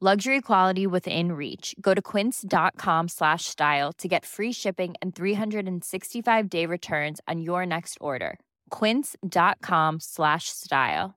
[0.00, 1.74] Luxury quality within reach.
[1.80, 7.66] Go to quince.com slash style to get free shipping and 365 day returns on your
[7.66, 8.38] next order.
[8.70, 11.16] Quince.com slash style.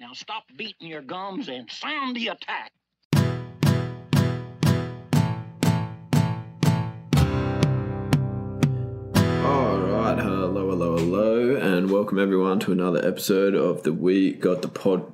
[0.00, 2.72] Now stop beating your gums and sound the attack.
[9.44, 14.62] All right, hello, hello, hello, and welcome everyone to another episode of the We Got
[14.62, 15.13] the Pod.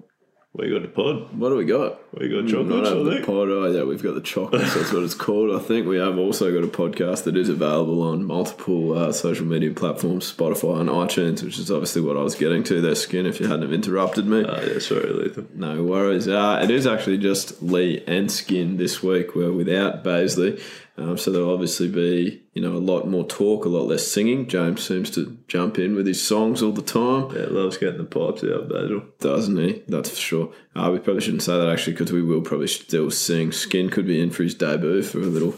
[0.53, 1.33] We got the pod.
[1.39, 2.01] What do we got?
[2.19, 3.49] We got Mm, chocolates, Not the pod.
[3.51, 4.75] Oh, yeah, we've got the chocolates.
[4.75, 5.55] That's what it's called.
[5.55, 9.47] I think we have also got a podcast that is available on multiple uh, social
[9.47, 12.81] media platforms, Spotify and iTunes, which is obviously what I was getting to.
[12.81, 14.45] Their skin, if you hadn't have interrupted me.
[14.45, 15.55] Oh, yeah, sorry, Lethan.
[15.55, 16.27] No worries.
[16.27, 19.37] Uh, it is actually just Lee and Skin this week.
[19.37, 20.61] We're without Baisley.
[20.97, 24.47] Um, so there'll obviously be, you know, a lot more talk, a lot less singing.
[24.49, 28.05] James seems to jump in with his songs all the time, Yeah, loves getting the
[28.05, 29.05] pipes out, Basil.
[29.19, 29.83] doesn't he?
[29.89, 30.53] That's for sure.
[30.77, 33.51] Uh, we probably shouldn't say that actually because we will probably still sing.
[33.51, 35.53] Skin could be in for his debut for a little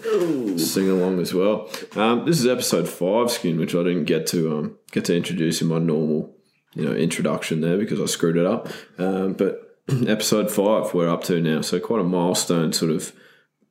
[0.58, 1.68] sing along as well.
[1.96, 5.60] Um, this is episode five, Skin, which I didn't get to um, get to introduce
[5.60, 6.36] in my normal,
[6.74, 8.68] you know, introduction there because I screwed it up.
[8.98, 9.60] Um, but
[10.06, 13.12] episode five, we're up to now, so quite a milestone sort of,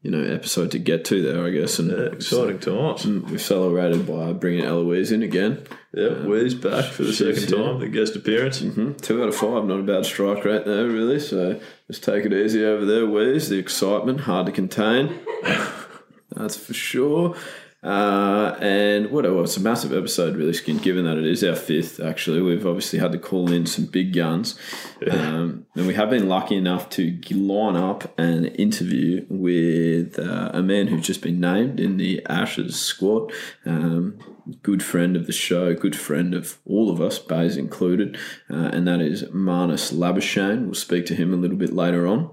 [0.02, 1.78] you know, episode to get to there, I guess.
[1.80, 3.06] And Yeah, exciting times.
[3.06, 5.64] we've celebrated by bringing Eloise in again.
[5.94, 8.60] Yeah, Wee's back for the second time, the guest appearance.
[8.62, 11.20] Hmm, Two out of five, not a bad strike rate there, really.
[11.20, 13.50] So just take it easy over there, Wheeze.
[13.50, 15.20] The excitement, hard to contain.
[16.36, 17.36] That's for sure.
[17.84, 19.52] Uh, and what else?
[19.52, 22.42] It's a massive episode, really, Skin, given that it is our fifth, actually.
[22.42, 24.58] We've obviously had to call in some big guns.
[25.10, 30.62] Um, and we have been lucky enough to line up an interview with uh, a
[30.62, 33.32] man who's just been named in the Ashes squad.
[33.66, 34.20] Um,
[34.62, 38.16] good friend of the show, good friend of all of us, Bays included,
[38.50, 40.66] uh, and that is Marnus Labuschagne.
[40.66, 42.32] We'll speak to him a little bit later on.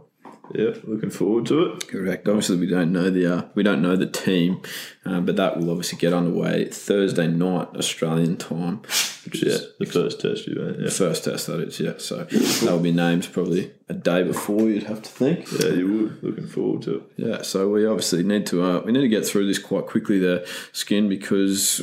[0.54, 1.88] Yeah, looking forward to it.
[1.88, 2.26] Correct.
[2.28, 4.62] Obviously, we don't know the uh, we don't know the team,
[5.04, 8.78] um, but that will obviously get underway Thursday night Australian time,
[9.24, 10.76] which Yeah, is the first test you.
[10.78, 11.46] Yeah, first test.
[11.48, 11.94] That is, yeah.
[11.98, 14.62] So that will be named probably a day before.
[14.62, 15.46] You'd have to think.
[15.60, 16.22] yeah, you would.
[16.22, 17.02] Looking forward to it.
[17.16, 20.18] Yeah, so we obviously need to uh, we need to get through this quite quickly
[20.18, 21.80] there, Skin, because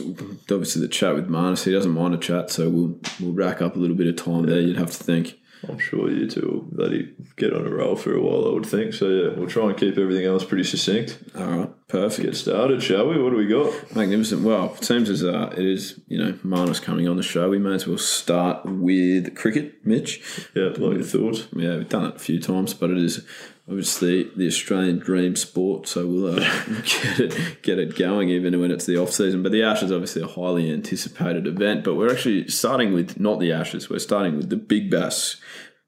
[0.49, 3.75] obviously the chat with Marnus, he doesn't mind a chat, so we'll we'll rack up
[3.75, 4.59] a little bit of time there.
[4.59, 5.37] You'd have to think.
[5.69, 8.65] I'm sure you two will bloody get on a roll for a while, I would
[8.65, 8.93] think.
[8.93, 11.19] So, yeah, we'll try and keep everything else pretty succinct.
[11.37, 12.25] All right, perfect.
[12.25, 13.21] Get started, shall we?
[13.21, 13.95] What do we got?
[13.95, 14.43] Magnificent.
[14.43, 17.49] Well, it seems as uh, it is, you know, Marnus coming on the show.
[17.49, 20.21] We may as well start with cricket, Mitch.
[20.55, 21.47] Yeah, like your thoughts.
[21.55, 23.25] Yeah, we've done it a few times, but it is
[23.67, 25.87] obviously the Australian dream sport.
[25.87, 26.39] So we'll uh,
[26.83, 29.43] get it get it going, even when it's the off season.
[29.43, 31.83] But the Ashes, obviously, a highly anticipated event.
[31.83, 33.89] But we're actually starting with not the Ashes.
[33.89, 35.37] We're starting with the Big Bash,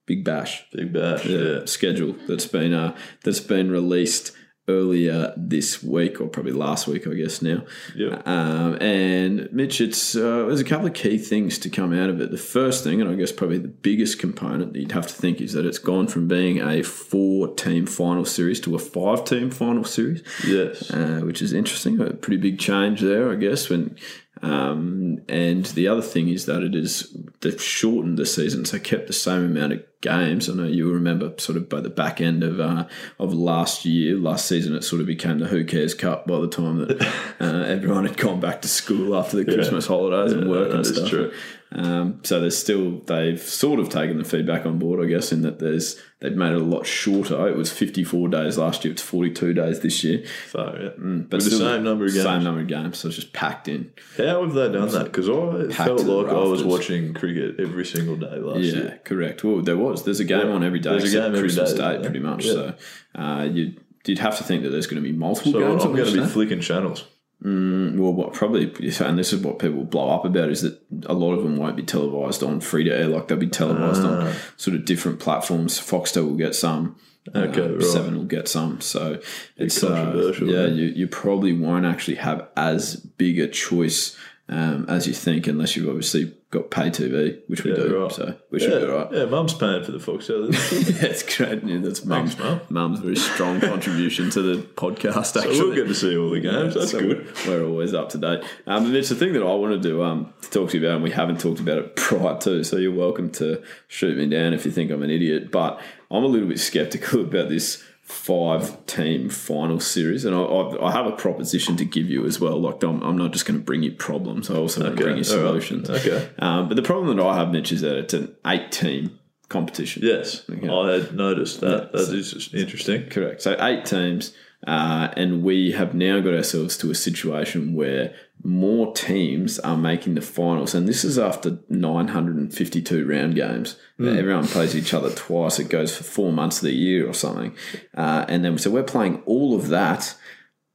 [0.05, 1.25] Big Bash Big bash.
[1.25, 1.65] uh, Yeah.
[1.65, 4.31] schedule that's been uh, that's been released
[4.69, 7.63] earlier this week or probably last week, I guess now.
[7.95, 8.21] Yeah.
[8.25, 12.19] Um, and Mitch, it's uh, there's a couple of key things to come out of
[12.21, 12.31] it.
[12.31, 15.39] The first thing, and I guess probably the biggest component that you'd have to think
[15.41, 20.23] is that it's gone from being a four-team final series to a five-team final series
[20.45, 20.91] Yes.
[20.91, 21.99] uh, which is interesting.
[22.01, 23.69] A pretty big change there, I guess.
[23.69, 23.95] When
[24.41, 29.07] um, and the other thing is that it is they've shortened the season, so kept
[29.07, 30.49] the same amount of games.
[30.49, 32.85] I know you remember sort of by the back end of uh,
[33.19, 36.47] of last year, last season, it sort of became the Who Cares Cup by the
[36.47, 37.01] time that
[37.39, 40.85] uh, everyone had gone back to school after the Christmas holidays and Yeah, work and
[40.85, 41.33] that is stuff.
[41.71, 45.41] Um, so there's still they've sort of taken the feedback on board, I guess, in
[45.41, 47.47] that there's they've made it a lot shorter.
[47.47, 50.25] It was 54 days last year; it's 42 days this year.
[50.51, 50.89] So, yeah.
[50.97, 52.23] But With the same number of games.
[52.23, 53.91] Same number of games, so it's just packed in.
[54.17, 55.05] How have they done that?
[55.05, 58.99] Because I felt like I was watching cricket every single day last Yeah, year.
[59.03, 59.43] correct.
[59.43, 60.03] Well, there was.
[60.05, 62.19] There's a game Yeah, on every day there's a game every Christmas day, Day, pretty
[62.19, 62.45] much.
[62.45, 62.51] Yeah.
[62.53, 62.73] So
[63.15, 63.73] uh, you
[64.05, 65.83] you'd have to think that there's going to be multiple So games.
[65.83, 67.03] I'm going to be flicking channels.
[67.39, 68.63] Well, what probably,
[68.99, 71.77] and this is what people blow up about, is that a lot of them won't
[71.77, 73.07] be televised on free to air.
[73.07, 75.79] Like they'll be televised on sort of different platforms.
[75.79, 76.95] Foxtel will get some.
[77.35, 77.83] Okay, uh, right.
[77.83, 78.79] Seven will get some.
[78.81, 79.19] So
[79.57, 84.17] it's uh, controversial, yeah, you, you probably won't actually have as big a choice
[84.49, 88.01] um, as you think, unless you've obviously got pay TV, which we Yeah, do.
[88.01, 88.11] right.
[88.11, 89.07] So we Yeah, should be all right.
[89.11, 90.51] yeah, mum's paying for the Fox Foxtel.
[91.01, 91.61] yeah, it's great.
[91.65, 92.61] Yeah, that's mum's, Mum.
[92.69, 95.25] mum's very strong contribution to the podcast.
[95.33, 96.75] so Actually, we'll get to see all the games.
[96.75, 97.27] That's so good.
[97.45, 98.43] We're always up to date.
[98.65, 100.95] Um, but it's the thing that I wanted to um, to talk to you about,
[100.95, 102.63] and we haven't talked about it prior to.
[102.63, 105.51] So you're welcome to shoot me down if you think I'm an idiot.
[105.51, 110.87] But I'm a little bit skeptical about this five team final series, and I, I,
[110.87, 112.57] I have a proposition to give you as well.
[112.59, 115.17] Like I'm, I'm not just going to bring you problems; I also want to bring
[115.17, 115.61] you all right.
[115.61, 115.89] solutions.
[115.89, 116.29] Okay.
[116.39, 119.19] Um, but the problem that I have, Mitch, is that it's an eight team
[119.49, 120.03] competition.
[120.05, 120.69] Yes, Okay.
[120.69, 121.89] I had noticed that.
[121.93, 123.09] Yeah, that is interesting.
[123.09, 123.41] Correct.
[123.41, 124.33] So eight teams,
[124.65, 130.15] uh, and we have now got ourselves to a situation where more teams are making
[130.15, 133.77] the finals, and this is after 952 round games.
[133.99, 135.59] Everyone plays each other twice.
[135.59, 137.55] It goes for four months of the year or something,
[137.95, 140.15] uh, and then so we're playing all of that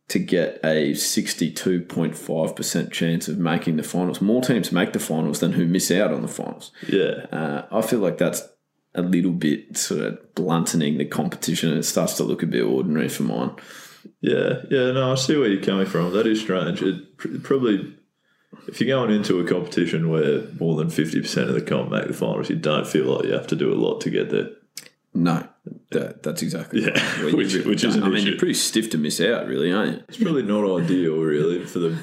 [0.09, 4.21] to get a 62.5% chance of making the finals.
[4.21, 6.73] More teams make the finals than who miss out on the finals.
[6.89, 8.43] Yeah, Uh, I feel like that's
[8.95, 12.63] a little bit sort of blunting the competition and it starts to look a bit
[12.63, 13.53] ordinary for mine.
[14.21, 14.93] Yeah, yeah.
[14.93, 16.13] No, I see where you're coming from.
[16.13, 16.83] That is strange.
[16.83, 17.97] It pr- probably,
[18.69, 22.07] if you're going into a competition where more than fifty percent of the comp make
[22.07, 24.51] the finals, you don't feel like you have to do a lot to get there.
[25.15, 25.47] No,
[25.91, 27.19] that, that's exactly Yeah, right.
[27.25, 28.29] Well, which- which is I mean, issue.
[28.31, 30.05] you're pretty stiff to miss out, really, aren't you?
[30.09, 31.99] It's probably not ideal, really, for the.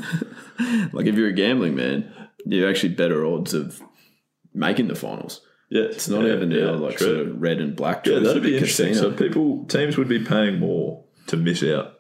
[0.94, 2.13] Like, if you're a gambling man,
[2.46, 3.81] you're actually better odds of
[4.54, 5.40] making the finals.
[5.72, 7.07] Yeah, It's not yeah, even yeah, now like true.
[7.16, 8.06] sort of red and black.
[8.06, 8.90] Yeah, that'd be interesting.
[8.90, 9.12] casino.
[9.12, 11.94] So people, teams would be paying more to miss out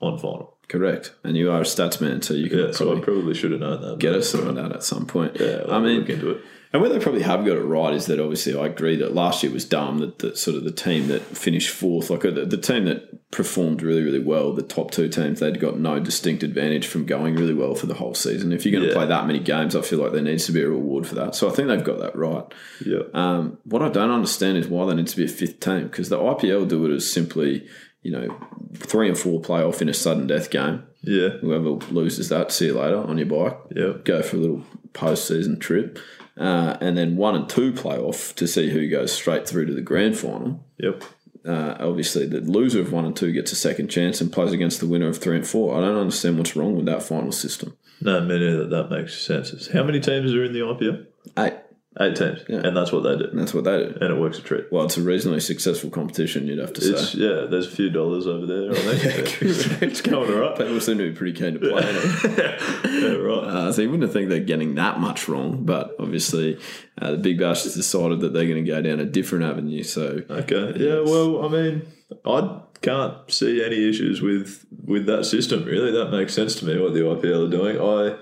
[0.00, 0.56] on final.
[0.68, 1.14] Correct.
[1.24, 3.60] And you are a stats man, so you can Yeah, so I probably should have
[3.60, 3.98] known that.
[3.98, 5.36] get us of that at some point.
[5.40, 6.42] Yeah, I mean, look into it.
[6.70, 9.42] And where they probably have got it right is that obviously I agree that last
[9.42, 12.44] year was dumb that, that sort of the team that finished fourth, like uh, the,
[12.44, 16.42] the team that performed really, really well, the top two teams, they'd got no distinct
[16.42, 18.52] advantage from going really well for the whole season.
[18.52, 20.60] If you're going to play that many games, I feel like there needs to be
[20.60, 21.34] a reward for that.
[21.34, 22.44] So I think they've got that right.
[22.84, 25.84] Yeah, Um, what I don't understand is why there needs to be a fifth team
[25.84, 27.66] because the IPL do it as simply,
[28.02, 28.36] you know,
[28.76, 30.84] three and four play off in a sudden death game.
[31.02, 33.92] yeah, Whoever loses that, see you later on your bike yeah.
[34.04, 35.98] go for a little post-season trip,
[36.36, 39.74] uh, and then one and two play off to see who goes straight through to
[39.74, 40.64] the grand final.
[40.78, 41.04] Yep.
[41.46, 44.80] Uh, obviously, the loser of one and two gets a second chance and plays against
[44.80, 45.76] the winner of three and four.
[45.76, 47.76] I don't understand what's wrong with that final system.
[48.00, 48.66] No, me neither.
[48.66, 49.68] That makes sense.
[49.68, 51.06] How many teams are in the IPL?
[51.38, 51.54] Eight,
[52.00, 52.60] Eight teams, Yeah.
[52.62, 53.94] and that's what they do, and that's what they do.
[54.00, 54.66] and it works a treat.
[54.70, 57.18] Well, it's a reasonably successful competition, you'd have to It's say.
[57.18, 57.46] yeah.
[57.50, 58.70] There's a few dollars over there.
[58.70, 59.42] I think
[59.82, 60.56] it's going all right.
[60.56, 62.60] People seem to be pretty keen to play it.
[62.98, 63.44] Yeah, right.
[63.44, 66.58] Uh, so you wouldn't think they're getting that much wrong, but obviously
[67.00, 69.82] uh, the Big Bash has decided that they're going to go down a different avenue.
[69.82, 70.74] So Okay.
[70.76, 71.00] Yeah.
[71.00, 71.82] Well, I mean,
[72.24, 75.64] I can't see any issues with with that system.
[75.64, 76.78] Really, that makes sense to me.
[76.80, 77.76] What the IPL are doing.
[77.80, 78.16] I,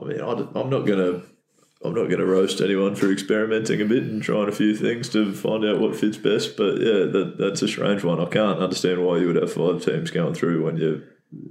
[0.00, 1.22] I mean, I, I, am not gonna.
[1.84, 5.08] I'm not going to roast anyone for experimenting a bit and trying a few things
[5.10, 6.56] to find out what fits best.
[6.56, 8.18] But yeah, that, that's a strange one.
[8.20, 11.02] I can't understand why you would have five teams going through when you.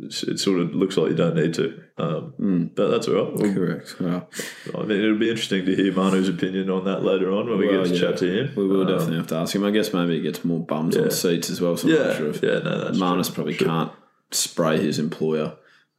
[0.01, 1.79] It sort of looks like you don't need to.
[1.97, 3.33] Um, But that's all right.
[3.35, 3.95] Well, correct.
[3.99, 4.27] Well,
[4.73, 7.67] I mean, it'll be interesting to hear Marnus' opinion on that later on when we
[7.67, 7.99] Well, get to yeah.
[8.09, 8.53] chat to him.
[8.55, 9.65] We will Um, definitely have to ask him.
[9.65, 11.03] I guess maybe it gets more bums Yeah.
[11.03, 11.75] on seats as well.
[11.77, 13.35] So I'm not Yeah, sure if yeah, no, that's Marnus true.
[13.35, 13.67] probably Sure.
[13.67, 13.91] can't
[14.31, 15.53] spray his employer,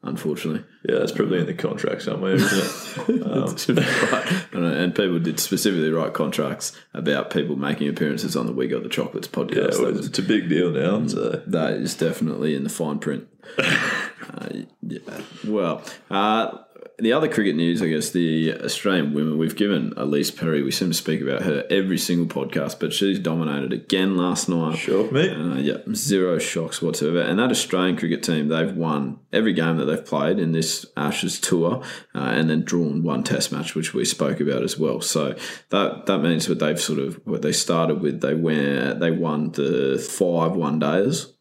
[0.07, 0.65] unfortunately.
[0.89, 2.73] Yeah, it's probably in the contract somewhere, isn't it?
[3.27, 4.47] Um, Right.
[4.53, 8.69] I know, and people did specifically write contracts about people making appearances on the We
[8.69, 9.81] Got the Chocolates yeah, podcast.
[9.81, 11.07] well, it's a big deal now.
[11.07, 13.29] So that is definitely in the fine print.
[13.59, 14.49] uh,
[14.83, 15.21] yeah.
[15.47, 16.59] Well, uh,
[16.99, 20.89] the other cricket news, I guess, the Australian women, we've given Ellyse Perry, we seem
[20.89, 24.77] to speak about her every single podcast, but she's dominated again last night.
[24.79, 25.29] shock me.
[25.29, 27.21] Uh, yeah, zero shocks whatsoever.
[27.21, 31.39] And that Australian cricket team, they've won every game that they've played in this Ashes
[31.39, 31.83] tour,
[32.15, 35.03] uh, and then drawn one Test match, which we spoke about as well.
[35.03, 35.37] So
[35.71, 38.21] that that means that they've sort of what they started with.
[38.23, 41.36] They went, they won the five one days.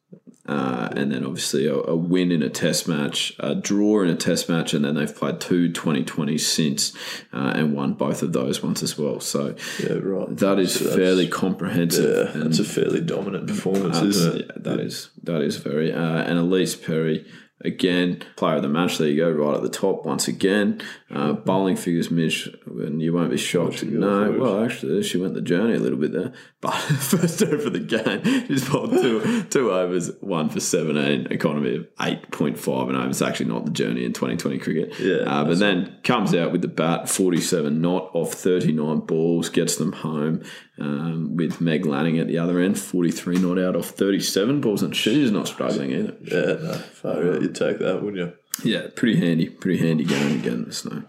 [0.47, 4.15] Uh, and then obviously a, a win in a test match, a draw in a
[4.15, 6.93] test match, and then they've played two 2020s since
[7.33, 9.19] uh, and won both of those ones as well.
[9.19, 10.37] So Yeah, right.
[10.37, 12.35] that is So fairly comprehensive.
[12.35, 14.45] Yeah, that's a fairly dominant performance, isn't it?
[14.47, 15.91] yeah, that is that is very.
[15.91, 17.25] Uh, and Ellyse Perry
[17.61, 18.23] again.
[18.35, 20.81] Player of the match, there you go, right at the top once again.
[21.09, 23.83] Uh, bowling figures, Mitch, and you won't be shocked.
[23.83, 24.39] No, first?
[24.39, 26.33] well, actually, she went the journey a little bit there.
[26.65, 31.87] But first over the game, she's bowled two, two overs, one for 17, economy of
[31.97, 33.09] 8.5 and over.
[33.09, 34.99] It's actually not the journey in 2020 cricket.
[34.99, 39.75] Yeah, Uh, but then comes out with the bat, 47 not off 39 balls, gets
[39.75, 40.43] them home
[40.79, 44.95] um, with Meg Lanning at the other end, 43 not out off 37 balls, and
[44.95, 46.15] she's not struggling either.
[46.21, 47.41] Yeah, no, far out.
[47.41, 48.33] You'd take that, wouldn't you?
[48.63, 51.03] Yeah, pretty handy, pretty handy going again in the snow.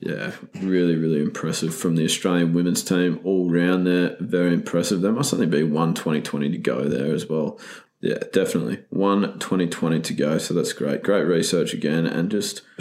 [0.00, 4.16] Yeah, really, really impressive from the Australian women's team all round there.
[4.20, 5.00] Very impressive.
[5.00, 7.58] There must only be one 2020 to go there as well.
[8.00, 8.84] Yeah, definitely.
[8.90, 10.38] One 2020 to go.
[10.38, 11.02] So that's great.
[11.02, 12.62] Great research again and just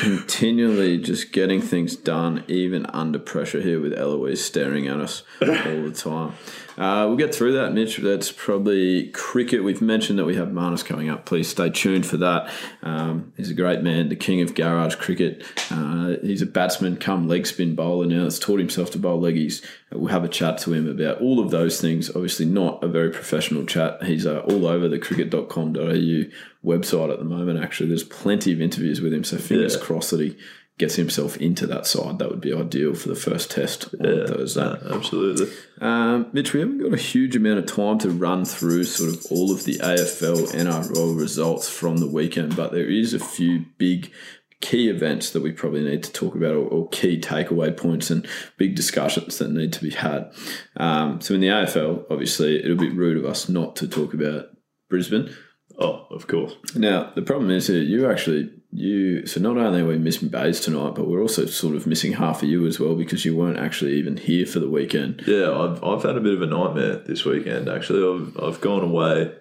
[0.00, 5.82] continually just getting things done, even under pressure here with Eloise staring at us all
[5.82, 6.34] the time.
[6.78, 7.96] Uh, we'll get through that, Mitch.
[7.96, 9.64] That's probably cricket.
[9.64, 11.24] We've mentioned that we have Marnus coming up.
[11.24, 12.50] Please stay tuned for that.
[12.82, 15.42] Um, he's a great man, the king of garage cricket.
[15.70, 18.24] Uh, he's a batsman, come leg spin bowler now.
[18.24, 19.64] That's taught himself to bowl leggies.
[19.90, 22.10] Uh, we'll have a chat to him about all of those things.
[22.10, 24.02] Obviously, not a very professional chat.
[24.02, 26.24] He's uh, all over the cricket.com.au
[26.64, 27.88] website at the moment, actually.
[27.88, 29.82] There's plenty of interviews with him, so fingers Yeah.
[29.82, 30.36] crossed that he
[30.78, 32.18] gets himself into that side.
[32.18, 34.60] That would be ideal for the first test on Thursday.
[34.60, 35.50] no, absolutely.
[35.80, 39.26] Um, Mitch, we haven't got a huge amount of time to run through sort of
[39.30, 44.12] all of the AFL NRL results from the weekend, but there is a few big
[44.60, 48.26] key events that we probably need to talk about or, or key takeaway points and
[48.56, 50.32] big discussions that need to be had.
[50.76, 54.46] Um, so in the AFL, obviously, it'll be rude of us not to talk about
[54.88, 55.34] Brisbane.
[55.78, 56.54] Oh, of course.
[56.74, 60.60] Now, the problem is here, you actually, you, so not only are we missing Bays
[60.60, 63.58] tonight, but we're also sort of missing half of you as well because you weren't
[63.58, 65.22] actually even here for the weekend.
[65.26, 68.02] Yeah, I've, I've had a bit of a nightmare this weekend, actually.
[68.36, 69.32] I've, I've gone away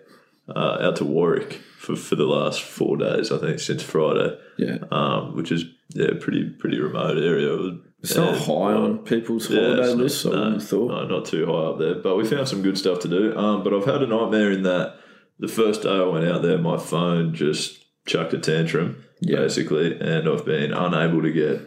[0.56, 4.78] uh, out to Warwick for, for the last four days, I think, since Friday, Yeah.
[4.92, 7.78] um, which is, yeah, pretty pretty remote area.
[8.02, 10.88] It's not high on people's Yeah, holiday it's not- lists, I no, wouldn't have thought.
[10.92, 11.96] No, not too high up there.
[11.96, 13.36] But we found some good stuff to do.
[13.36, 14.96] Um, but I've had a nightmare in that
[15.40, 19.38] the first day I went out there, my phone just chucked a tantrum, Yeah.
[19.38, 21.62] basically, and I've been unable to get,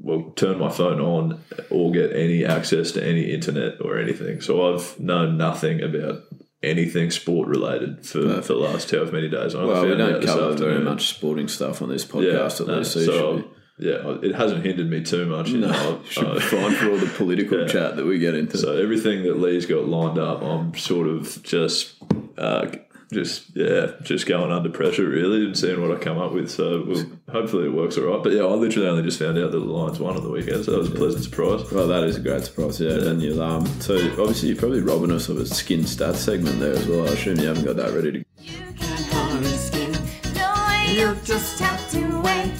[0.00, 4.40] well, turn my phone on or get any access to any internet or anything.
[4.40, 6.22] So I've known nothing about
[6.62, 9.54] anything sport related for, for the last however many days.
[9.54, 12.92] I Well, we don't cover very much sporting stuff on this podcast at no, least,
[12.92, 13.44] so, so,
[13.78, 15.50] yeah, it hasn't hindered me too much.
[15.50, 17.66] Know, no, I've- should be fine for all the political Yeah.
[17.66, 18.58] chat that we get into.
[18.58, 21.94] So everything that Lee's got lined up, I'm sort of just,
[22.38, 22.66] uh,
[23.12, 26.50] just yeah, just going under pressure really and seeing what I come up with.
[26.50, 28.22] So we'll, hopefully it works all right.
[28.22, 30.64] But yeah, I literally only just found out that the Lions won on the weekend,
[30.64, 31.70] so that was a pleasant surprise.
[31.70, 32.90] well, that is a great surprise, yeah.
[32.90, 36.72] And you'll, um, so obviously you're probably robbing us of a skin stats segment there
[36.72, 37.08] as well.
[37.08, 39.92] I assume you haven't got that ready to You can harm skin.
[40.34, 42.52] No, you just have to wait.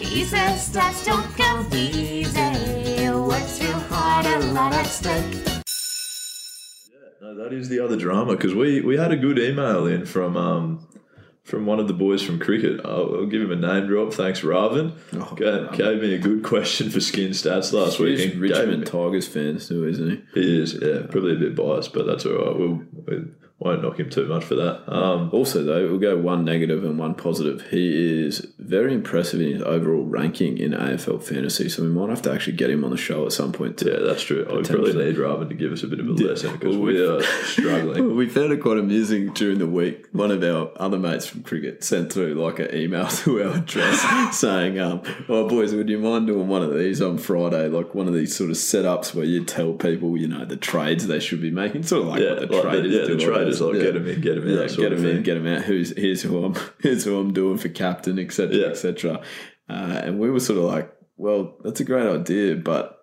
[0.00, 3.10] He says stats don't come easy.
[3.10, 5.59] Works too hard, a lot at stake.
[7.30, 10.36] No, that is the other drama because we we had a good email in from
[10.36, 10.86] um.
[11.42, 14.12] From one of the boys from cricket, I'll, I'll give him a name drop.
[14.12, 14.92] Thanks, Raven.
[15.14, 18.20] Oh, gave, gave me a good question for skin stats last week.
[18.20, 20.22] He's Richmond Tigers fans too, isn't he?
[20.34, 22.56] He is, yeah, probably a bit biased, but that's all right.
[22.56, 23.24] We'll, we
[23.60, 24.90] won't knock him too much for that.
[24.92, 27.68] Um, Also, though, we'll go one negative and one positive.
[27.70, 32.22] He is very impressive in his overall ranking in AFL fantasy, so we might have
[32.22, 34.44] to actually get him on the show at some point yeah, that's true.
[34.48, 37.00] I probably need Raven to give us a bit of a lesson because well, we
[37.06, 38.16] are struggling.
[38.20, 40.06] We found it quite amusing during the week.
[40.12, 44.36] One of our other mates from cricket sent through like an email to our address
[44.36, 47.68] saying, um, "Oh boys, would you mind doing one of these on Friday?
[47.68, 51.06] Like one of these sort of setups where you tell people, you know, the trades
[51.06, 53.16] they should be making, sort of like Yeah, what the like the- traders yeah, do.
[53.16, 53.60] the I traders, guess.
[53.60, 55.62] like, get 'em in, get 'em out yeah, get him in, get him out.
[55.62, 58.66] Who's here's who I'm here's who I'm doing for captain, etc., Yeah.
[58.66, 59.20] etc."
[59.68, 62.96] Uh, and we were sort of like, "Well, that's a great idea, but."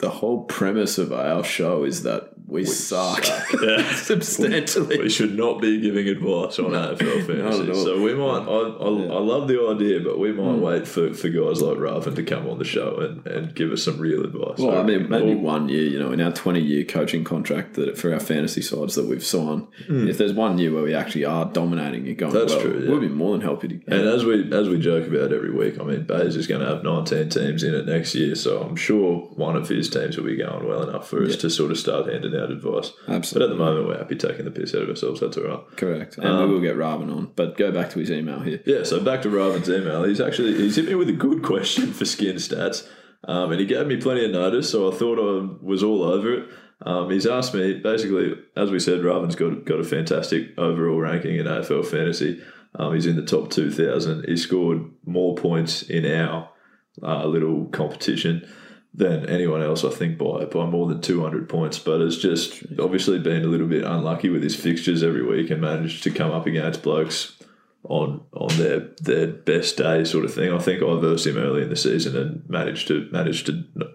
[0.00, 3.24] The whole premise of our show is that we, suck,
[3.62, 3.94] Yeah.
[3.94, 4.98] substantially.
[4.98, 7.74] We should not be giving advice on AFL not at fantasy.
[7.74, 8.42] So we might.
[8.42, 9.12] I, I, Yeah.
[9.12, 10.60] I love the idea, but we might hmm.
[10.60, 13.84] wait for, for guys like Raven to come on the show and, and give us
[13.84, 14.58] some real advice.
[14.58, 17.74] Well, I mean, maybe Or- one year, you know, in our 20 year coaching contract
[17.74, 20.08] that for our fantasy sides that we've signed, hmm.
[20.08, 22.32] if there's one year where we actually are dominating and going.
[22.32, 22.90] That's well, true, yeah.
[22.90, 23.74] we'll be more than happy to.
[23.86, 26.66] And as we as we joke about every week, I mean, Bays is going to
[26.66, 30.24] have 19 teams in it next year, so I'm sure one of his teams will
[30.24, 32.92] be going well enough for us to sort of start handing out advice.
[33.08, 33.32] Absolutely.
[33.34, 35.20] But at the moment, we're happy taking the piss out of ourselves.
[35.20, 35.76] That's all right.
[35.76, 36.16] Correct.
[36.18, 37.32] And Um, we will get Raven on.
[37.36, 38.60] But go back to his email here.
[38.64, 40.04] Yeah, so back to Raven's email.
[40.04, 42.86] He's actually he's hit me with a good question for skin stats,
[43.24, 46.32] um, and he gave me plenty of notice, so I thought I was all over
[46.32, 46.48] it.
[46.82, 51.36] Um, he's asked me basically, as we said, Raven's got got a fantastic overall ranking
[51.36, 52.40] in AFL fantasy.
[52.76, 54.26] Um, he's in the top 2,000.
[54.28, 56.48] He scored more points in our
[57.02, 58.48] uh, little competition
[58.92, 61.78] than anyone else, I think, by, by more than 200 points.
[61.78, 65.60] But has just obviously been a little bit unlucky with his fixtures every week and
[65.60, 67.36] managed to come up against blokes
[67.84, 70.52] on on their their best day sort of thing.
[70.52, 73.52] I think I versed him early in the season and managed to managed to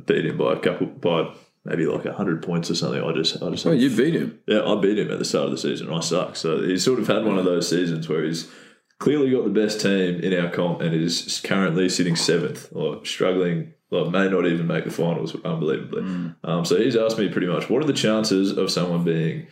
[0.08, 1.32] beat him by a couple by
[1.66, 3.04] maybe like hundred points or something.
[3.04, 4.40] I just I just Oh, you beat him.
[4.48, 5.92] yeah, I beat him at the start of the season.
[5.94, 6.36] I suck.
[6.36, 8.50] So he's sort of had one of those seasons where he's
[8.98, 13.74] clearly got the best team in our comp and is currently sitting seventh or struggling.
[13.92, 16.02] Like may not even make the finals, unbelievably.
[16.44, 19.48] Um, so he's asked me pretty much, what are the chances of someone being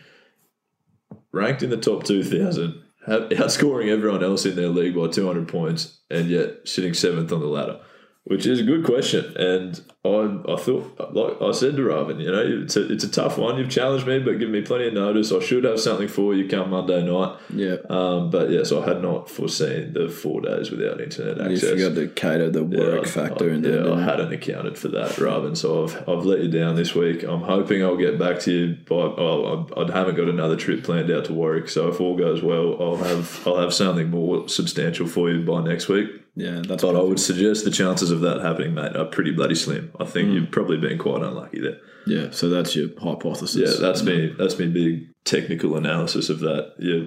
[1.32, 5.46] ranked in the top two thousand, outscoring everyone else in their league by two hundred
[5.48, 7.80] points, and yet sitting seventh on the ladder?
[8.26, 12.32] Which is a good question, and I I thought like I said to Raven, you
[12.32, 13.58] know, it's a, it's a tough one.
[13.58, 15.30] You've challenged me, but given me plenty of notice.
[15.30, 17.36] I should have something for you come Monday night.
[17.50, 17.76] Yeah.
[17.90, 21.62] Um, but yes, I had not foreseen the four days without internet access.
[21.62, 23.86] You forgot to cater the work I- factor I, in there.
[23.86, 25.54] Yeah, I hadn't accounted for that, Raven.
[25.54, 27.24] So I've, I've let you down this week.
[27.24, 28.74] I'm hoping I'll get back to you.
[28.88, 31.68] By well, I, I haven't got another trip planned out to Warwick.
[31.68, 35.62] So if all goes well, I'll have I'll have something more substantial for you by
[35.62, 36.23] next week.
[36.36, 39.54] Yeah, that's But I would suggest the chances of that happening, mate, are pretty bloody
[39.54, 39.92] slim.
[40.00, 40.34] I think Mm.
[40.34, 41.78] you've probably been quite unlucky there.
[42.06, 43.54] Yeah, so that's your hypothesis.
[43.56, 44.26] Yeah, that's me.
[44.28, 44.38] That.
[44.38, 44.66] That's me.
[44.66, 46.74] Big technical analysis of that.
[46.78, 47.04] Yeah,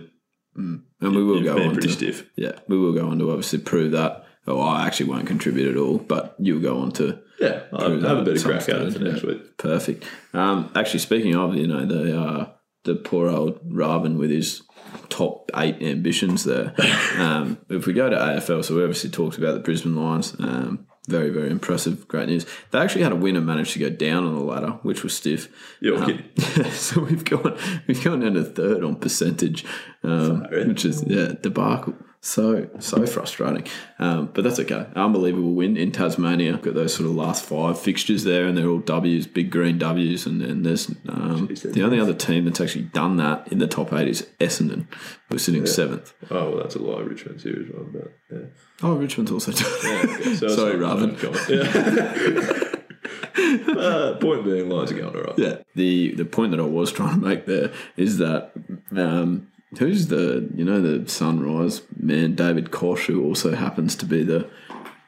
[0.55, 2.29] and we will you've go on pretty to stiff.
[2.35, 4.23] yeah, we will go on to obviously prove that.
[4.47, 8.17] Oh, I actually won't contribute at all, but you'll go on to Yeah, I'll have
[8.19, 9.29] a bit of crack at it for next yeah.
[9.29, 9.57] week.
[9.57, 10.05] Perfect.
[10.33, 12.49] Um, actually, speaking of, you know, the uh,
[12.85, 14.61] the poor old Raven with his
[15.09, 16.73] top eight ambitions there.
[17.17, 20.35] um, if we go to AFL, so we obviously talked about the Brisbane Lions.
[20.39, 22.05] Um, very, very impressive.
[22.07, 22.45] Great news.
[22.71, 25.15] They actually had a win and managed to go down on the ladder, which was
[25.15, 25.47] stiff.
[25.79, 26.23] You're Um,
[26.71, 29.63] so we've gone we've gone down to third on percentage,
[30.03, 31.93] um, which is yeah debacle.
[32.27, 34.85] So so frustrating, um, but that's okay.
[34.97, 36.57] Unbelievable win in Tasmania.
[36.57, 40.25] Got those sort of last five fixtures there, and they're all W's, big green W's,
[40.25, 43.67] and then there's um, Jeez, the only other team that's actually done that in the
[43.67, 44.87] top eight is Essendon,
[45.29, 46.13] who's sitting seventh.
[46.29, 46.99] Oh, well, that's a lie.
[46.99, 48.47] Richmond series one, but yeah.
[48.83, 50.09] Oh, Richmond's also done.
[50.09, 52.63] Okay, so Sorry, not- Raven.
[53.37, 55.37] Uh, point being, Lions are going all right.
[55.37, 55.57] Yeah.
[55.75, 58.51] The the point that I was trying to make there is that
[58.95, 64.23] um, who's the you know the Sunrise man David Koch who also happens to be
[64.23, 64.49] the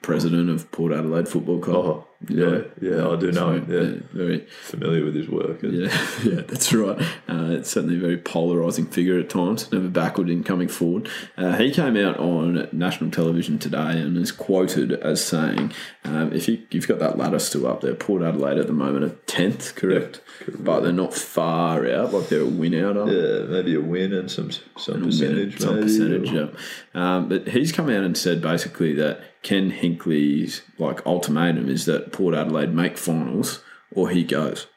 [0.02, 1.86] president of Port Adelaide Football Club.
[1.86, 3.66] Oh, yeah, yeah, I do know him.
[3.70, 5.64] Yeah, Yeah, very familiar with his work.
[5.64, 7.00] and- yeah, yeah, that's right.
[7.30, 11.08] Uh, it's certainly a very polarising figure at times, never backward in coming forward.
[11.38, 15.72] Uh, he came out on national television today and is quoted as saying,
[16.04, 19.06] um, if you, you've got that ladder still up there, Port Adelaide at the moment
[19.06, 20.20] are 10th, correct?
[20.58, 23.08] but they're not far out, like they're a win out of.
[23.10, 25.60] Yeah, maybe a win and some some percentage.
[25.60, 26.48] Some percentage, or- yeah.
[26.94, 32.12] Um, but he's come out and said basically that Ken Hinkley's like ultimatum is that
[32.12, 34.68] Port Adelaide make finals or he goes.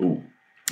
[0.00, 0.22] Ooh.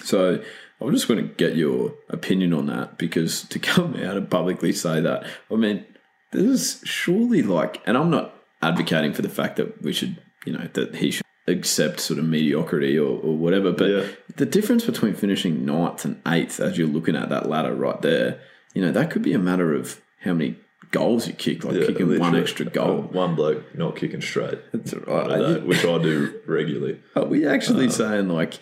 [0.03, 0.43] So
[0.81, 4.73] I'm just going to get your opinion on that because to come out and publicly
[4.73, 5.85] say that, I mean,
[6.33, 10.53] this is surely like, and I'm not advocating for the fact that we should, you
[10.53, 14.07] know, that he should accept sort of mediocrity or, or whatever, but Yeah.
[14.37, 18.39] the difference between finishing ninth and eighth as you're looking at that ladder right there,
[18.75, 20.57] you know, that could be a matter of how many
[20.91, 23.03] goals you kick, like Yeah, kicking one extra goal.
[23.03, 25.29] One bloke not kicking straight, That's right.
[25.39, 27.01] that, which I do regularly.
[27.17, 28.55] Are we actually Uh, saying like,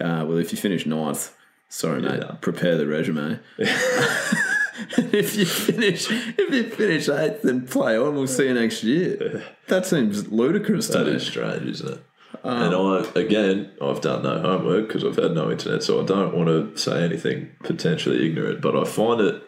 [0.00, 1.34] uh, well, if you finish ninth,
[1.68, 2.36] sorry mate, Yeah.
[2.40, 3.38] prepare the resume.
[3.58, 8.14] if you finish, if you finish eighth, then play on.
[8.14, 9.44] We'll see you next year.
[9.68, 11.12] That seems ludicrous to That me.
[11.14, 12.02] is strange, isn't it?
[12.44, 16.34] and I, again, I've done no homework because I've had no internet, so I don't
[16.34, 19.42] want to say anything potentially ignorant, but I find it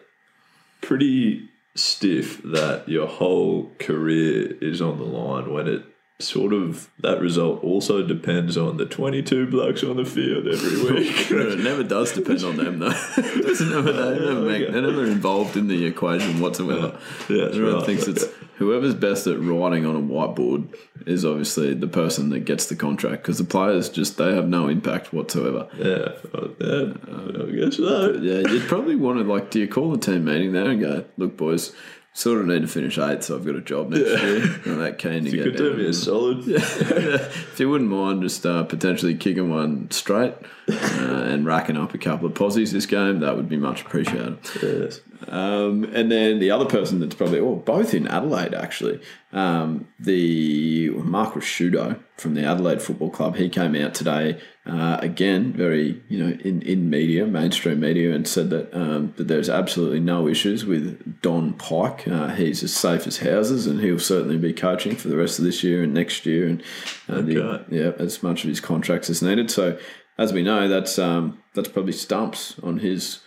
[0.81, 5.83] pretty stiff that your whole career is on the line when it
[6.19, 11.29] sort of that result also depends on the 22 blokes on the field every week.
[11.29, 12.87] it never does depend on them though.
[13.17, 16.97] It doesn't never, they never make, they're never involved in the equation whatsoever.
[17.27, 17.85] Yeah, that's Everyone right.
[17.85, 18.23] thinks it's
[18.55, 23.23] whoever's best at writing on a whiteboard is obviously the person that gets the contract
[23.23, 25.67] because the players just they have no impact whatsoever.
[25.77, 28.13] yeah, uh, yeah, I guess so.
[28.13, 31.05] Yeah, you'd probably want to like, do you call the team meeting there and go,
[31.17, 31.73] look, boys,
[32.13, 34.41] sort of need to finish eighth, so I've got a job next year.
[34.65, 36.43] I'm that keen to You get could do me a solid.
[36.47, 40.33] if you wouldn't mind just uh, potentially kicking one straight
[40.67, 44.37] uh, and racking up a couple of posies this game, that would be much appreciated.
[44.61, 45.01] Yes.
[45.27, 48.99] Um, and then the other person that's probably, well, both in Adelaide actually,
[49.31, 55.53] um, the Mark Ricciuto from the Adelaide Football Club, he came out today, uh, again,
[55.53, 59.99] very, you know, in, in media, mainstream media, and said that, um, that there's absolutely
[59.99, 62.07] no issues with Don Pyke.
[62.07, 65.45] Uh, he's as safe as houses and he'll certainly be coaching for the rest of
[65.45, 66.63] this year and next year and,
[67.09, 69.49] uh, the- yeah, as much of his contracts as needed.
[69.49, 69.77] So,
[70.17, 73.19] as we know, that's um, that's probably stumps on his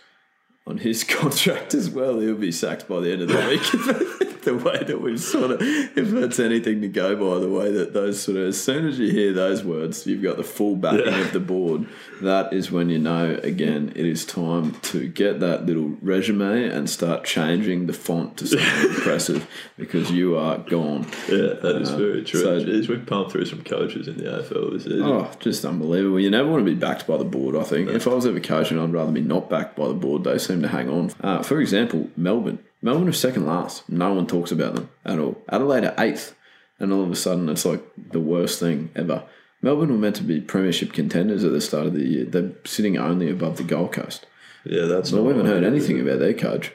[0.65, 2.19] on his contract as well.
[2.19, 4.25] He'll be sacked by the end of the week.
[4.43, 7.93] the way that we've sort of, if that's anything to go by, the way that
[7.93, 11.13] those sort of, as soon as you hear those words, you've got the full backing
[11.13, 11.85] of the board.
[12.21, 16.89] That is when you know, again, it is time to get that little resume and
[16.89, 19.47] start changing the font to something impressive
[19.77, 21.05] because you are gone.
[21.29, 22.41] Yeah, that is Uh, very true.
[22.41, 25.03] so- Jeez, we've pumped through some coaches in the AFL this season.
[25.03, 26.19] Oh, just unbelievable.
[26.19, 27.89] You never want to be backed by the board, I think.
[27.89, 30.23] If I was ever coaching, I'd rather be not backed by the board.
[30.23, 31.11] They seem to hang on.
[31.21, 32.59] Uh, for example, Melbourne.
[32.81, 33.87] Melbourne are second last.
[33.89, 35.41] No one talks about them at all.
[35.49, 36.35] Adelaide are eighth.
[36.79, 39.25] And all of a sudden, it's like the worst thing ever.
[39.61, 42.25] Melbourne were meant to be premiership contenders at the start of the year.
[42.25, 44.25] They're sitting only above the Gold Coast.
[44.63, 46.71] Yeah, that's not we haven't heard anything about their coach.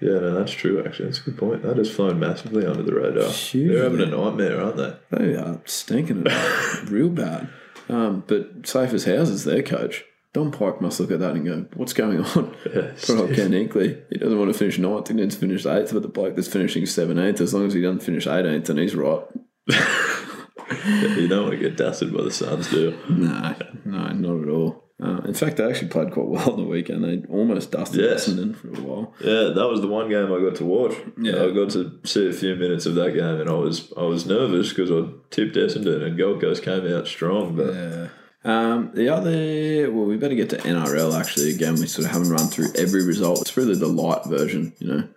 [0.00, 0.84] Yeah, no, that's true.
[0.84, 1.62] Actually, that's a good point.
[1.62, 3.30] That has flown massively under the radar.
[3.52, 4.96] They're having a nightmare, aren't they?
[5.10, 7.48] They are stinking it real bad.
[7.88, 10.04] Um, but safe as houses, their coach.
[10.36, 12.54] Don Pyke must look at that and go, what's going on?
[12.66, 14.02] Yeah, Put up Ken Hinkley.
[14.10, 15.08] He doesn't want to finish ninth.
[15.08, 17.80] He needs to finish eighth, but the bloke that's finishing 17th, as long as he
[17.80, 19.22] doesn't finish 18th, then he's right.
[19.66, 23.14] you don't want to get dusted by the Suns, do you?
[23.16, 23.54] No,
[23.86, 24.84] no, not at all.
[25.02, 27.02] Uh, in fact, they actually played quite well on the weekend.
[27.04, 28.28] They almost dusted Yes.
[28.28, 29.14] Essendon for a while.
[29.20, 30.94] Yeah, that was the one game I got to watch.
[31.20, 31.44] Yeah.
[31.44, 34.26] I got to see a few minutes of that game, and I was I was
[34.26, 37.56] nervous because I tipped Essendon, and Gold Coast came out strong.
[37.56, 38.08] But Yeah.
[38.46, 41.50] Um, the other, well, we better get to NRL actually.
[41.52, 43.40] Again, we sort of haven't run through every result.
[43.40, 45.08] It's really the light version, you know.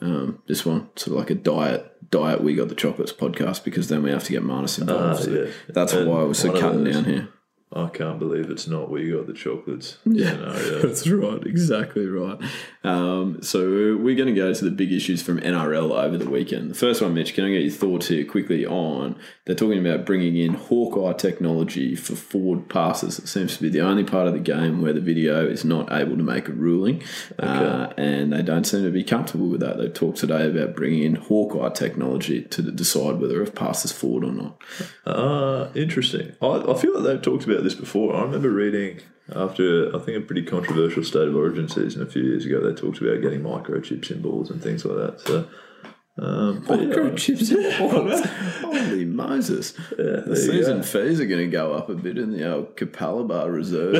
[0.00, 2.42] Um, this one, sort of like a diet, diet.
[2.42, 5.20] We got the chocolates podcast because then we have to get Marnus involved.
[5.20, 5.50] Ah, so yeah.
[5.68, 7.28] That's And why we're so one of cutting those- down here.
[7.74, 9.98] I can't believe it's not we got the chocolates.
[10.12, 10.82] Yeah, scenario.
[10.82, 12.38] That's right, exactly right.
[12.84, 16.70] Um, so we're going to go to the big issues from NRL over the weekend.
[16.70, 19.16] The first one, Mitch, can I get your thoughts here quickly on?
[19.46, 23.18] They're talking about bringing in Hawkeye technology for forward passes.
[23.18, 25.90] It seems to be the only part of the game where the video is not
[25.92, 27.02] able to make a ruling,
[27.38, 29.78] uh, and they don't seem to be comfortable with that.
[29.78, 34.24] They talked today about bringing in Hawkeye technology to decide whether a pass is forward
[34.24, 34.58] or not.
[35.06, 36.32] Ah, interesting.
[36.42, 38.14] I, I feel like they've talked about this before.
[38.14, 39.00] I remember reading
[39.34, 42.60] after I think a pretty controversial state of origin season a few years ago.
[42.60, 45.20] They talked about getting microchips in balls and things like that.
[45.20, 45.48] So,
[46.18, 48.22] um, but yeah, Microchips.
[48.62, 49.74] Holy Moses.
[49.98, 50.82] yeah, The season go.
[50.82, 53.94] fees are going to go up a bit in the old Capalaba Reserve.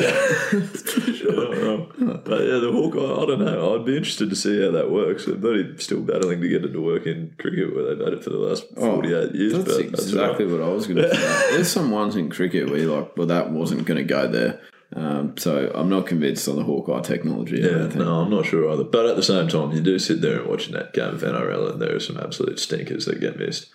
[1.20, 2.20] You're not wrong.
[2.24, 3.74] But yeah, the Hawkeye, I don't know.
[3.74, 5.26] I'd be interested to see how that works.
[5.26, 8.24] I'm bloody still battling to get it to work in cricket where they've had it
[8.24, 9.54] for the last 48 years.
[9.54, 10.60] Oh, That's but exactly right.
[10.60, 11.50] what I was going to say.
[11.52, 14.60] There's some ones in cricket where you're like, well, that wasn't going to go there.
[14.94, 17.58] Um, so I'm not convinced on the Hawkeye technology.
[17.60, 18.84] Yeah, no, I'm not sure either.
[18.84, 21.72] But at the same time, you do sit there and watching that game of NRL,
[21.72, 23.70] and there are some absolute stinkers that get missed.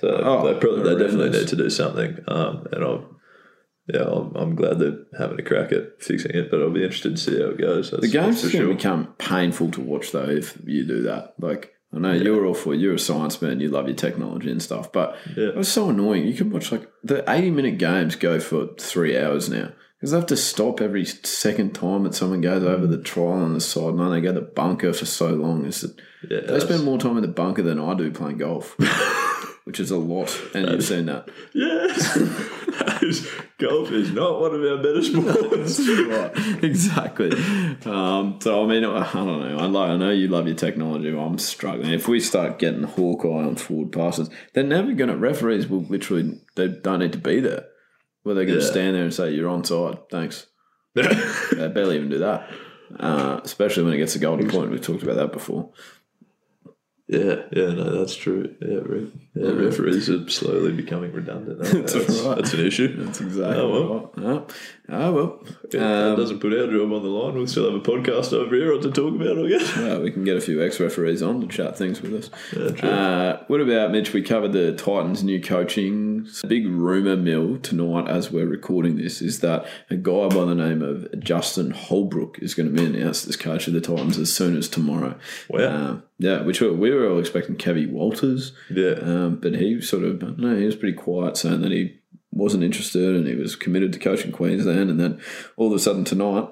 [0.00, 2.18] So Oh, they probably they definitely need to do something.
[2.26, 3.16] Um, and I'm
[3.92, 6.50] yeah, I'm, I'm glad they're having a crack at fixing it.
[6.50, 7.90] But I'll be interested to see how it goes.
[7.90, 11.34] That's, The game's going to become painful to watch, though, if you do that.
[11.38, 14.62] Like, I know you're all for you're a science man, you love your technology and
[14.62, 15.52] stuff, but Yeah.
[15.56, 16.26] it's so annoying.
[16.26, 20.16] You can watch like the 80 minute games go for three hours now because they
[20.16, 24.06] have to stop every second time that someone goes over the trial on the sideline.
[24.06, 25.64] And they go to the bunker for so long.
[25.66, 25.98] It's that
[26.30, 28.76] Yeah, they spend more time in the bunker than I do playing golf,
[29.64, 30.38] which is a lot.
[30.54, 31.28] And you've seen that.
[31.52, 35.80] Yes, That is- golf is not one of our better sports.
[35.88, 37.32] right, exactly.
[37.84, 39.58] Um, so I mean, I I don't know.
[39.58, 39.90] I like.
[39.90, 41.10] I know you love your technology.
[41.10, 41.90] But I'm struggling.
[41.90, 45.16] If we start getting Hawkeye on forward passes, they're never going to.
[45.16, 46.40] Referees will literally.
[46.54, 47.66] They don't need to be there.
[48.24, 48.70] Well, they're going to Yeah.
[48.70, 50.10] stand there and say you're onside.
[50.10, 50.46] Thanks.
[50.94, 52.50] They barely even do that.
[52.98, 54.70] Uh, especially when it gets a golden point.
[54.70, 55.70] We've talked about that before.
[57.10, 58.54] Yeah, yeah, no, that's true.
[58.60, 61.58] Yeah, re- yeah referees are slowly becoming redundant.
[61.62, 62.36] That's That's, right.
[62.36, 63.02] that's an issue.
[63.02, 63.56] That's exactly.
[63.56, 64.32] Oh, well.
[64.34, 64.50] right.
[64.90, 65.40] Oh, well.
[65.72, 67.34] Yeah, that Um, doesn't put our job on the line.
[67.34, 69.74] We'll still have a podcast over here to talk about, I guess.
[69.76, 72.30] Well, we can get a few ex referees on to chat things with us.
[72.54, 72.88] Yeah, true.
[72.90, 74.12] Uh, what about Mitch?
[74.12, 76.26] We covered the Titans' new coaching.
[76.46, 80.82] Big rumor mill tonight, as we're recording this, is that a guy by the name
[80.82, 84.58] of Justin Holbrook is going to be announced as coach of the Titans as soon
[84.58, 85.18] as tomorrow.
[85.48, 85.68] Wow.
[85.68, 88.94] Um, yeah, which we we were all expecting Kevy Walters, Yeah.
[89.02, 91.98] um, but he sort of, I he was pretty quiet, saying that he
[92.30, 94.90] wasn't interested and he was committed to coaching Queensland.
[94.90, 95.20] And then
[95.56, 96.48] all of a sudden tonight,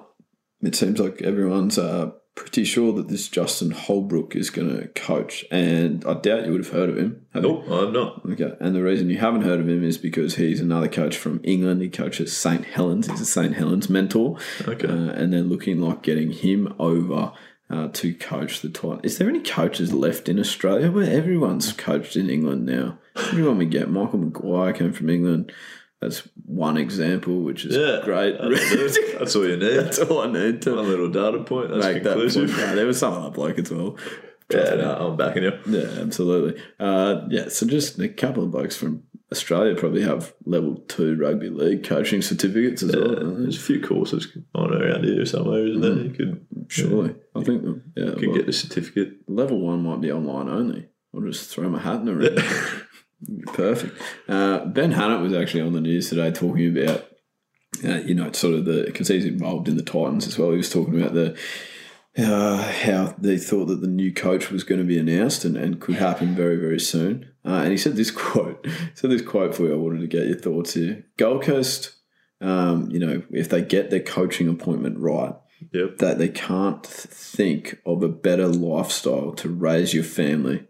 [0.63, 5.45] it seems like everyone's uh, pretty sure that this Justin Holbrook is going to coach,
[5.51, 7.27] and I doubt you would have heard of him.
[7.35, 8.23] Nope, I'm not.
[8.27, 11.41] Okay, and the reason you haven't heard of him is because he's another coach from
[11.45, 11.83] England.
[11.83, 13.07] He coaches St Helens.
[13.09, 14.39] He's a St Helens mentor.
[14.67, 14.87] Okay.
[14.89, 17.33] Uh, and they're looking like getting him over
[17.71, 19.01] uh, to coach the Titans.
[19.05, 20.91] Is there any coaches left in Australia?
[20.91, 22.99] Where everyone's coached in England now.
[23.17, 23.91] Everyone we get.
[23.91, 25.53] Michael Maguire came from England.
[26.01, 28.37] That's one example, which is Yeah, great.
[28.39, 28.99] That's.
[29.19, 29.77] That's all you need.
[29.77, 31.71] That's all I need to One little data point.
[31.71, 32.77] That's make that point.
[32.77, 33.97] There was some other bloke as well.
[34.53, 35.53] Yeah, no, I'm backing you.
[35.67, 36.63] Yeah, absolutely.
[36.79, 41.49] Uh, yeah, so just a couple of blokes from Australia probably have level two rugby
[41.51, 43.35] league coaching certificates as Yeah, well.
[43.35, 46.05] there's a few courses on around here somewhere, isn't there?
[46.05, 47.63] You could Surely, I think
[47.97, 49.15] yeah, you could well, get the certificate.
[49.29, 50.89] level one might be online only.
[51.15, 52.37] I'll just throw my hat in the ring.
[53.55, 54.01] Perfect.
[54.29, 57.07] Uh, ben Hannant was actually on the news today talking about,
[57.85, 60.51] uh, you know, sort of the because he's involved in the Titans as well.
[60.51, 61.37] He was talking about the
[62.19, 65.81] uh, how they thought that the new coach was going to be announced and, and
[65.81, 67.31] could happen very very soon.
[67.47, 68.67] Uh, and he said this quote.
[68.95, 69.73] Said this quote for you.
[69.73, 71.05] I wanted to get your thoughts here.
[71.17, 71.93] Gold Coast,
[72.41, 75.35] um, you know, if they get their coaching appointment right,
[75.73, 75.99] Yep.
[75.99, 80.67] that they can't th- think of a better lifestyle to raise your family.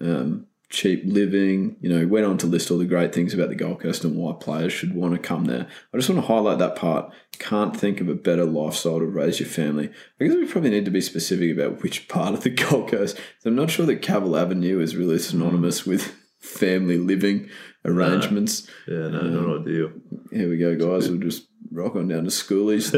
[0.00, 3.54] Um, cheap living, you know, went on to list all the great things about the
[3.54, 5.68] Gold Coast and why players should want to come there.
[5.92, 7.12] I just want to highlight that part.
[7.38, 9.90] Can't think of a better lifestyle to raise your family.
[10.18, 13.18] I guess we probably need to be specific about which part of the Gold Coast.
[13.40, 15.88] So I'm not sure that Cavill Avenue is really synonymous mm.
[15.88, 17.50] with family living
[17.84, 18.66] arrangements.
[18.88, 19.92] Yeah, no, not ideal.
[20.32, 21.10] Here we go, guys.
[21.10, 22.92] We'll just rock on down to schoolies.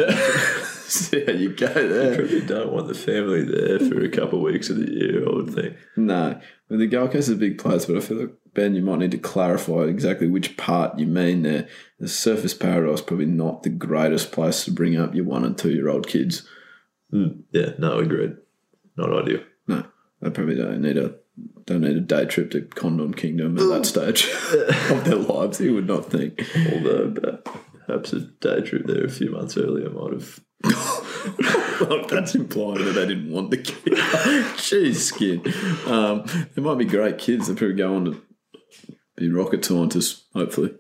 [0.86, 2.16] See how you go there.
[2.16, 5.32] Probably don't want the family there for a couple of weeks of the year, I
[5.32, 5.76] would think.
[5.96, 8.82] No, well, the Gold Coast is a big place, but I feel like Ben, you
[8.82, 11.68] might need to clarify exactly which part you mean there.
[11.98, 15.72] The Surfers Paradise probably not the greatest place to bring up your one and two
[15.72, 16.48] year old kids.
[17.10, 17.40] Hmm.
[17.50, 18.36] Yeah, no, agreed.
[18.96, 19.40] Not ideal.
[19.66, 19.84] No,
[20.20, 21.16] they probably don't need a
[21.66, 24.28] don't need a day trip to Condom Kingdom at that stage
[24.90, 25.60] of their lives.
[25.60, 26.44] You would not think.
[26.72, 27.40] Although
[27.86, 30.40] perhaps a day trip there a few months earlier might have.
[31.80, 33.94] Well, that's implying that they didn't want the kid.
[34.56, 35.42] Jeez, skin.
[35.86, 37.48] Um, they might be great kids.
[37.48, 38.22] They probably go on to
[39.16, 40.74] be rocket scientists, hopefully.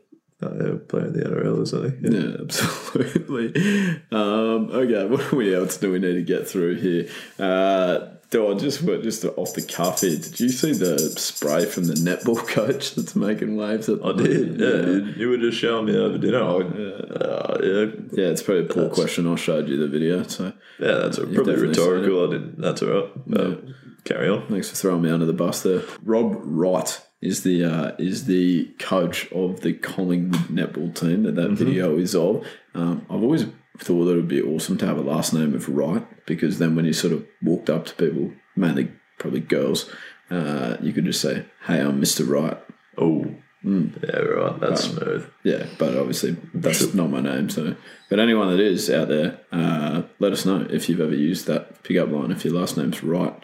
[0.44, 1.98] Uh, yeah, playing the NRL or something.
[2.02, 2.20] Yeah.
[2.20, 4.00] Yeah, absolutely.
[4.12, 7.08] Um, okay, what are we else do we need to get through here?
[7.38, 10.16] Uh, do I just just off the cuff here?
[10.16, 13.88] Did you see the spray from the netball coach that's making waves?
[13.88, 14.58] At I did.
[14.58, 16.42] Yeah, you, you were just showing me over dinner.
[16.42, 18.30] I, uh, yeah, yeah.
[18.30, 19.30] It's probably a poor That's- question.
[19.32, 22.26] I showed you the video, so yeah, that's You've probably rhetorical.
[22.28, 22.60] I didn't.
[22.60, 23.10] That's all right.
[23.38, 23.54] Uh,
[24.04, 24.48] carry on.
[24.48, 25.82] Thanks for throwing me under the bus there.
[26.02, 31.52] Rob Wright is the uh, is the coach of the Collingwood netball team that that
[31.52, 32.46] video is of.
[32.74, 33.46] Um, I've always
[33.78, 36.76] thought that it would be awesome to have a last name of Wright because then
[36.76, 39.90] when you sort of walked up to people, mainly probably girls,
[40.30, 42.28] uh, you could just say, "Hey, I'm Mr.
[42.28, 42.58] Wright."
[42.98, 43.34] Oh,
[43.64, 44.60] yeah, right.
[44.60, 45.26] That's smooth.
[45.42, 47.48] Yeah, but obviously that's not my name.
[47.48, 47.74] So,
[48.10, 51.82] but anyone that is out there, uh, let us know if you've ever used that
[51.82, 52.30] pickup line.
[52.30, 53.34] If your last name's right,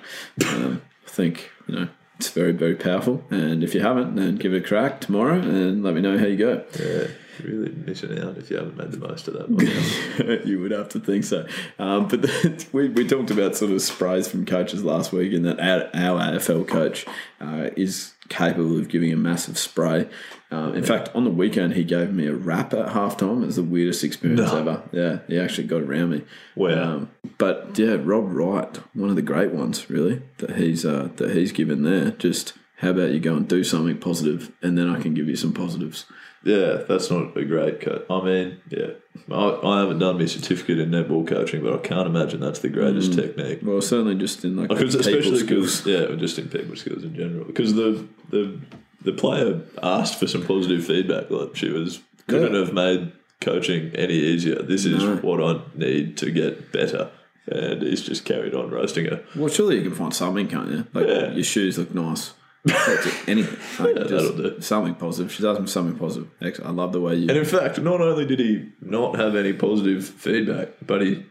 [0.47, 1.89] um, I think you know
[2.21, 3.25] it's very very powerful.
[3.31, 6.27] And if you haven't, then give it a crack tomorrow and let me know how
[6.27, 6.63] you go.
[6.79, 7.07] Yeah,
[7.43, 10.43] really missing out if you haven't made the most of that.
[10.47, 11.47] You would have to think so.
[11.79, 15.47] Um, but the, we, we talked about sort of sprays from coaches last week, and
[15.47, 17.07] that our, our AFL coach
[17.41, 20.09] uh, is capable of giving a massive spray.
[20.51, 23.43] Um, in fact, on the weekend, he gave me a rap at halftime.
[23.43, 24.59] It was the weirdest experience No.
[24.59, 24.83] ever.
[24.93, 26.23] Yeah, he actually got around me.
[26.57, 26.83] Wow.
[26.95, 31.33] Um, but yeah, Rob Wright, one of the great ones, really, that he's uh, that
[31.37, 32.13] he's given there.
[32.13, 35.37] Just how about you go and do something positive, and then I can give you
[35.37, 36.07] some positives.
[36.43, 38.07] yeah, that's not a great cut.
[38.09, 38.93] I mean, yeah,
[39.31, 42.71] I, I haven't done my certificate in netball coaching, but I can't imagine that's the
[42.71, 43.17] greatest mm.
[43.17, 43.59] technique.
[43.63, 45.87] Well, certainly just in like people especially skills.
[45.87, 47.45] yeah, just in people skills in general.
[47.45, 48.59] Because the the
[49.03, 51.31] the player asked for some positive feedback.
[51.31, 52.61] Like she was couldn't Yeah.
[52.61, 54.63] have made coaching any easier.
[54.63, 55.17] This is No.
[55.17, 57.11] what I need to get better.
[57.47, 59.25] And he's just carried on roasting her.
[59.35, 60.87] Well, surely you can find something, can't you?
[60.93, 61.33] Like Yeah.
[61.33, 62.35] your shoes look nice.
[63.27, 64.61] Anything, like, Yeah, that'll do.
[64.61, 65.33] something positive.
[65.33, 66.29] She does for something positive.
[66.43, 66.71] Excellent.
[66.71, 67.29] I love the way you.
[67.29, 71.25] And in fact, not only did he not have any positive feedback, but he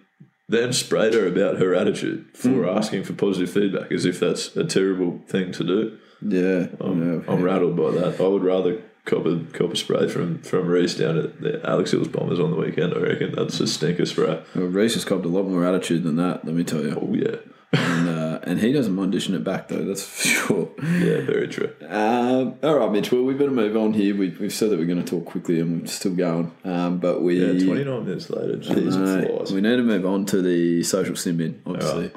[0.47, 2.77] then sprayed her about her attitude for Hmm.
[2.77, 5.97] asking for positive feedback, as if that's a terrible thing to do.
[6.21, 7.31] yeah, I'm, yeah.
[7.31, 8.19] I'm rattled by that.
[8.19, 11.91] I would rather cop a, cop a spray from, from Reese down at the Alex
[11.91, 13.33] Hills Bombers on the weekend, I reckon.
[13.35, 14.41] That's a stinker spray.
[14.55, 16.43] Well, Reese has copped a lot more attitude than that.
[16.45, 16.97] Let me tell you.
[16.99, 17.37] Oh, yeah.
[17.71, 20.69] And uh, and he doesn't mind dishing it back, though, that's for sure.
[20.81, 21.73] Yeah, very true.
[21.87, 24.15] Um, all right, Mitch, well, we better move on here.
[24.15, 26.51] We, have said that we're going to talk quickly and we're still going.
[26.63, 27.39] Um, but we.
[27.39, 28.57] Yeah, 29 minutes later.
[28.57, 29.53] Jesus uh, flies.
[29.53, 32.11] We need to move on to the social sin bin, obviously.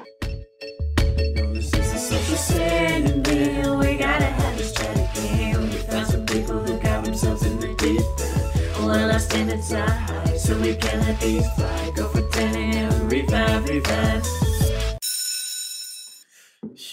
[10.43, 14.42] So we can let these fly, go for 10 and revive, revive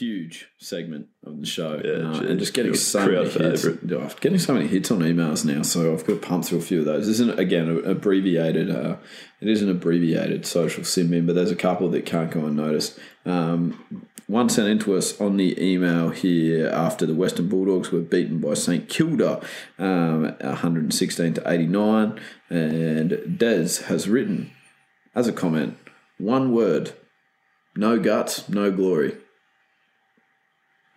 [0.00, 3.64] huge segment of the show, Yeah, uh, and just getting so many hits.
[3.64, 6.62] Oh, getting so many hits on emails now, so I've got to pump through a
[6.62, 7.06] few of those.
[7.06, 8.70] This isn't again an abbreviated.
[8.70, 8.96] Uh,
[9.40, 12.98] it is an abbreviated social sin bin, but there's a couple that can't go unnoticed.
[13.26, 18.00] Um, one sent in to us on the email here after the Western Bulldogs were
[18.00, 19.44] beaten by St Kilda,
[19.78, 24.52] um, 116 to 89, and Des has written
[25.14, 25.76] as a comment,
[26.18, 26.92] one word,
[27.76, 29.16] no guts, no glory.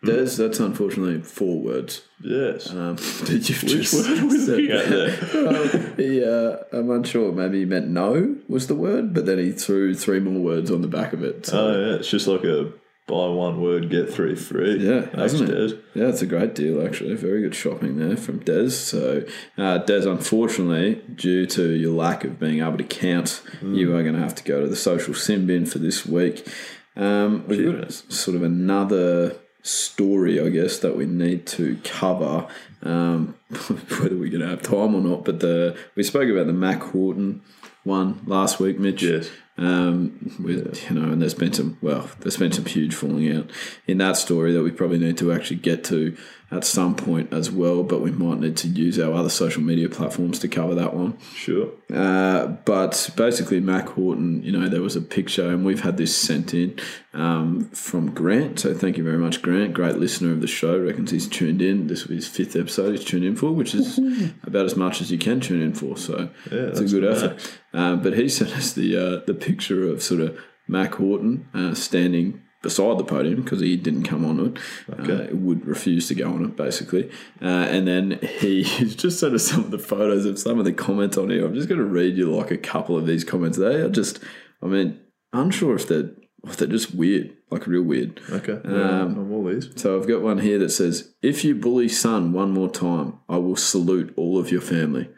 [0.06, 2.02] Des, that's unfortunately four words.
[2.22, 2.70] Yes.
[2.70, 5.14] Um, that you've Which just word are we looking at there?
[5.44, 7.32] Um, he, uh, I'm unsure.
[7.32, 10.82] Maybe he meant no was the word, but then he threw three more words on
[10.82, 11.46] the back of it.
[11.46, 12.72] So, Oh yeah, it's just like a
[13.06, 14.78] buy one word get three free.
[14.78, 15.54] yeah, Thanks, hasn't it?
[15.68, 15.76] Des.
[16.00, 17.16] Yeah, it's a great deal actually.
[17.16, 18.70] Very good shopping there from Des.
[18.70, 19.26] So,
[19.58, 23.76] uh, Des, unfortunately, due to your lack of being able to count, Mm.
[23.78, 26.48] you are going to have to go to the social sin bin for this week.
[26.96, 32.48] Um, we've got sort of another story, I guess, that we need to cover.
[32.84, 36.54] Um, whether we're going to have time or not, but the we spoke about the
[36.54, 37.42] Mack Horton
[37.84, 39.04] one last week, Mitch.
[39.04, 39.30] Yes.
[39.56, 43.52] Um, with you know, and there's been some well, there's been some huge falling out
[43.86, 46.18] in that story that we probably need to actually get to
[46.52, 47.84] at some point as well.
[47.84, 51.18] But we might need to use our other social media platforms to cover that one.
[51.34, 51.70] Sure.
[51.94, 56.16] Uh, but basically, Mack Horton, you know, there was a picture, and we've had this
[56.16, 56.80] sent in
[57.14, 58.60] um, from Grant.
[58.60, 59.74] So thank you very much, Grant.
[59.74, 60.80] Great listener of the show.
[60.80, 61.88] Reckons he's tuned in.
[61.88, 63.98] This will be his fifth episode he's tuned in for, which is
[64.44, 65.98] about as much as you can tune in for.
[65.98, 67.60] So Yeah, it's a good effort.
[67.74, 71.74] Um, but he sent us the uh, the picture of sort of Mack Horton uh,
[71.74, 75.00] standing beside the podium because he didn't come on it.
[75.00, 75.32] Okay.
[75.32, 77.12] Uh, would refuse to go on it, basically.
[77.40, 80.66] Uh, and then he he's just sent us some of the photos of some of
[80.66, 81.46] the comments on here.
[81.46, 83.60] I'm just going to read you like a couple of these comments.
[83.60, 84.20] They are just,
[84.64, 85.00] I mean,
[85.32, 86.10] unsure if they're,
[86.46, 88.20] if they're just weird, like real weird.
[88.30, 88.54] Okay.
[88.66, 89.70] Um, I'm all ears.
[89.76, 93.38] So I've got one here that says, If you bully son one more time, I
[93.38, 95.10] will salute all of your family.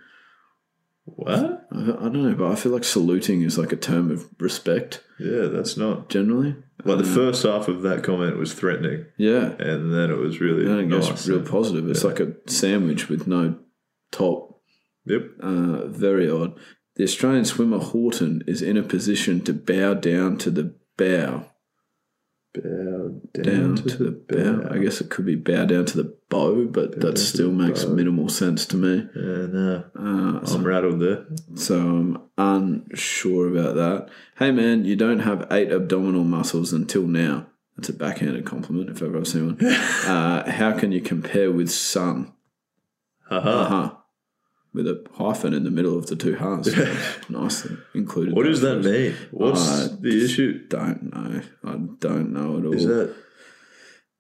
[1.06, 1.68] What?
[1.72, 5.04] I, I don't know, but I feel like saluting is like a term of respect
[5.20, 6.10] Yeah, that's not.
[6.10, 6.56] generally.
[6.86, 9.54] Like the Um, first half of that comment was threatening, Yeah.
[9.60, 11.28] and then it was really I think nice.
[11.28, 11.90] real positive.
[11.90, 12.10] It's Yeah.
[12.10, 13.56] like a sandwich with no
[14.12, 14.62] top.
[15.06, 15.32] Yep.
[15.42, 16.54] Uh, very odd.
[16.96, 21.46] The Australian swimmer Horton is in a position to bow down to the bow.
[22.56, 24.70] Bow down, Down, to, the bow.
[24.72, 27.84] I guess it could be bow down to the bow, but down that still makes
[27.84, 27.94] bow.
[27.94, 29.08] minimal sense to me.
[29.16, 29.84] Yeah, no.
[29.98, 31.26] Uh, so, I'm rattled there.
[31.56, 34.10] so I'm unsure about that.
[34.38, 37.48] Hey man, you don't have eight abdominal muscles until now.
[37.76, 39.66] That's a backhanded compliment if ever I've seen one.
[39.66, 42.32] uh, how can you compare with Sun?
[43.30, 43.92] Uh huh.
[44.76, 46.70] With a hyphen in the middle of the two hearts.
[47.30, 48.36] Nicely included.
[48.36, 49.16] What does that mean?
[49.32, 50.68] What's Uh, the issue?
[50.68, 51.42] Don't know.
[51.64, 52.74] I don't know at all.
[52.76, 53.16] Is that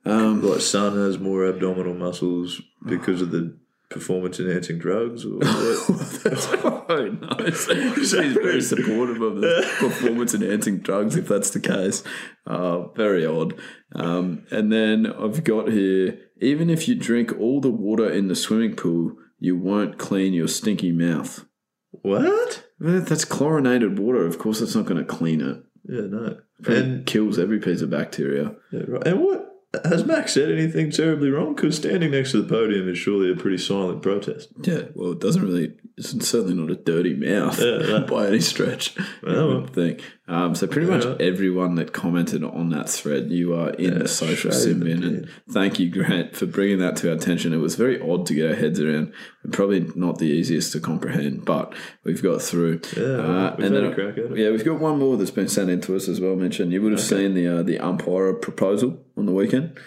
[0.05, 3.57] um, like Sun has more abdominal muscles because of the
[3.89, 5.25] performance enhancing drugs?
[5.25, 6.23] Or what?
[6.23, 7.49] that's oh, no.
[7.49, 12.03] She's very supportive of the performance enhancing drugs, if that's the case.
[12.47, 13.55] Uh, very odd.
[13.93, 18.35] Um, and then I've got here even if you drink all the water in the
[18.35, 19.13] swimming pool,
[19.45, 21.45] you won't clean your stinky mouth.
[21.91, 22.63] what?
[22.79, 24.25] That's chlorinated water.
[24.25, 25.63] Of course, that's not going to clean it.
[25.87, 26.37] Yeah, no.
[26.59, 28.55] It And kills every piece of bacteria.
[28.71, 29.07] yeah, right.
[29.07, 29.51] And what
[29.83, 31.53] has Max said anything terribly wrong?
[31.55, 34.49] Because standing next to the podium is surely a pretty silent protest.
[34.63, 35.73] Yeah, well, it doesn't really.
[35.97, 37.99] It's certainly not a dirty mouth Yeah, no.
[38.09, 38.95] by any stretch.
[39.23, 40.01] Well, I would think.
[40.27, 44.07] Um, so pretty much everyone that commented on that thread, you are in Yeah, the
[44.07, 47.53] social sin bin, and thank you, Grant, for bringing that to our attention.
[47.53, 50.79] It was very odd to get our heads around, and probably not the easiest to
[50.79, 52.81] comprehend, but we've got through.
[52.97, 54.37] Yeah, Uh, we've and then- crack at it.
[54.37, 56.35] Yeah, we've got one more that's been sent in to us as well.
[56.35, 59.77] Mentioned you would have seen the uh, the umpire proposal on the weekend.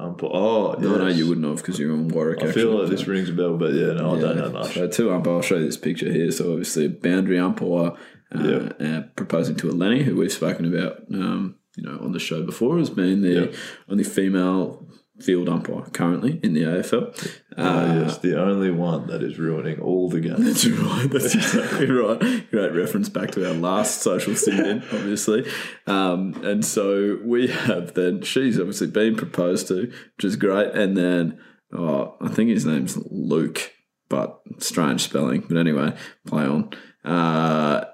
[0.00, 2.40] Um, oh, No, no, you wouldn't have because you're on Warwick.
[2.42, 4.74] I feel like so- this rings a bell, but yeah, no, I don't know much.
[4.74, 5.34] So two umpire.
[5.34, 6.30] I'll show you this picture here.
[6.30, 7.92] So obviously boundary umpire
[8.34, 8.38] uh,
[8.80, 12.78] uh, proposing to Eleni, who we've spoken about, um, you know, on the show before,
[12.78, 13.56] has been the
[13.88, 14.86] only female
[15.20, 17.12] field umpire currently in the AFL.
[17.56, 20.44] Ah, Uh, yes, the only one that is ruining all the games.
[20.62, 21.10] That's right.
[21.10, 22.50] That's exactly right.
[22.50, 25.44] Great reference back to our last social scene, obviously.
[25.88, 30.72] Um, and so we have then, she's obviously been proposed to, which is great.
[30.74, 31.40] And then,
[31.72, 33.72] oh, I think his name's Luke,
[34.08, 35.44] but strange spelling.
[35.48, 36.70] But anyway, play on.
[37.04, 37.86] Uh,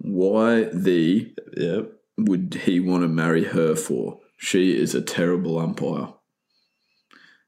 [0.00, 1.80] why the yeah,
[2.18, 4.20] would he want to marry her for?
[4.36, 6.14] She is a terrible umpire.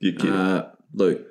[0.01, 0.33] you kidding?
[0.33, 1.27] Uh, Luke,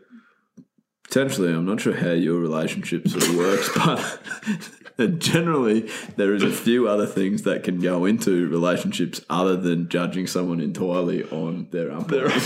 [1.12, 3.70] Potentially, I'm not sure how your relationship sort of works,
[4.95, 9.89] but generally there is a few other things that can go into relationships other than
[9.89, 12.32] judging someone entirely on their umpiring.
[12.32, 12.39] I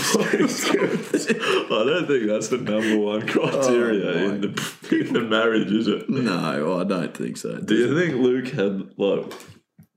[1.86, 5.86] don't think that's the number one oh criteria Oh, in, the, in the marriage, is
[5.86, 6.10] it?
[6.10, 7.60] no, I don't think so.
[7.60, 9.32] Do you think Luke had like?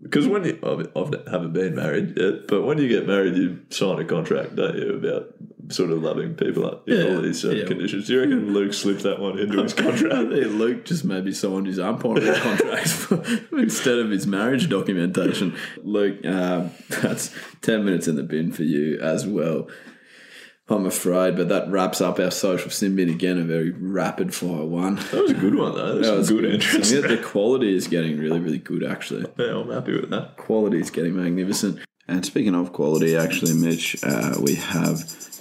[0.02, 3.60] Because when you, I I haven't been married yet, but when you get married, you
[3.70, 5.34] sign a contract, don't you, about
[5.70, 7.66] sort of loving people up in Yeah, all these certain yeah.
[7.66, 8.08] conditions?
[8.08, 10.30] Do you reckon Luke slipped that one into his I contract?
[10.32, 13.12] think Luke just maybe signed his umpiring contract
[13.52, 15.56] instead of his marriage documentation.
[15.84, 19.68] Luke, um, that's 10 minutes in the bin for you as well.
[20.72, 24.64] I'm afraid, but that wraps up our social sin bin again, a very rapid fire
[24.66, 24.96] one.
[25.12, 25.88] That was a good one though.
[25.88, 26.92] That was That was good entrance.
[26.92, 29.26] Yeah, the quality is getting really, really good, actually.
[29.38, 30.38] yeah, I'm happy with that.
[30.38, 31.80] Quality is getting magnificent.
[32.08, 34.98] And speaking of quality, actually, Mitch, uh, we have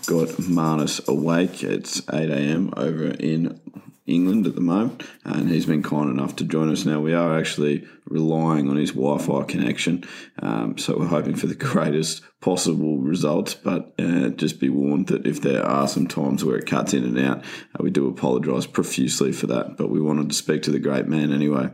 [0.07, 1.63] got Marnus awake.
[1.65, 2.73] It's 8 a.m.
[2.77, 3.61] over in
[4.09, 7.01] England at the moment, and he's been kind enough to join us now.
[7.01, 10.05] We are actually relying on his Wi Fi connection,
[10.41, 13.55] um, so we're hoping for the greatest possible results.
[13.55, 17.05] But uh, just be warned that if there are some times where it cuts in
[17.05, 19.77] and out, uh, we do apologise profusely for that.
[19.77, 21.71] But we wanted to speak to the great man anyway.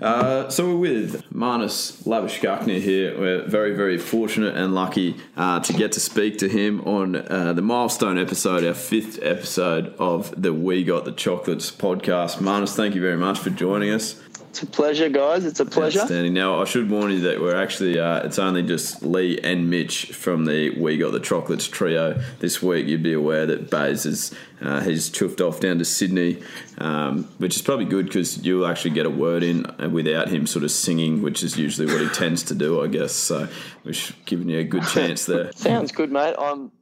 [0.00, 3.18] Uh, so we're with Marnus Labuschagne here.
[3.18, 7.52] We're very, very fortunate and lucky uh, to get to speak to him on uh,
[7.52, 12.38] the milestone episode, our fifth episode of the We Got the Chocolates podcast.
[12.38, 14.20] Marnus, thank you very much for joining us.
[14.50, 15.44] It's a pleasure, guys.
[15.44, 16.00] It's a pleasure.
[16.00, 16.34] Outstanding.
[16.34, 20.06] Now, I should warn you that we're actually, uh, it's only just Lee and Mitch
[20.06, 22.88] from the We Got the Chocolates trio this week.
[22.88, 26.42] You'd be aware that Bays is, uh, he's chuffed off down to Sydney,
[26.78, 30.64] um, which is probably good because you'll actually get a word in without him sort
[30.64, 33.12] of singing, which is usually what he tends to do, I guess.
[33.12, 33.46] So,
[33.84, 33.94] we're
[34.24, 35.52] giving you a good chance there.
[35.52, 36.34] Sounds good, mate.
[36.36, 36.72] I'm.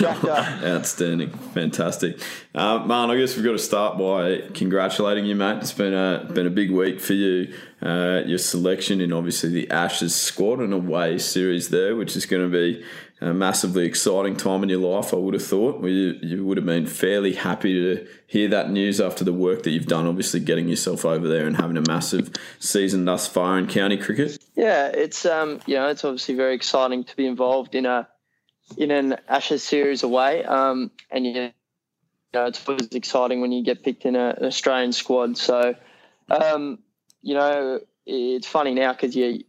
[0.02, 2.20] Outstanding, fantastic,
[2.54, 3.10] uh, man.
[3.10, 5.58] I guess we've got to start by congratulating you, mate.
[5.58, 7.54] It's been a been a big week for you.
[7.82, 12.42] Uh, your selection in obviously the Ashes squad and away series there, which is going
[12.42, 12.84] to be
[13.20, 15.14] a massively exciting time in your life.
[15.14, 15.80] I would have thought.
[15.80, 19.62] Well, you you would have been fairly happy to hear that news after the work
[19.62, 20.06] that you've done.
[20.06, 24.38] Obviously, getting yourself over there and having a massive season thus far in county cricket.
[24.56, 28.08] Yeah, it's um, you know, it's obviously very exciting to be involved in a
[28.76, 30.44] in an Ashes series away.
[30.44, 31.50] Um, and yeah
[32.34, 35.38] you know, it's always exciting when you get picked in a, an Australian squad.
[35.38, 35.74] So,
[36.28, 36.80] um,
[37.22, 39.44] you know, it's funny now because you,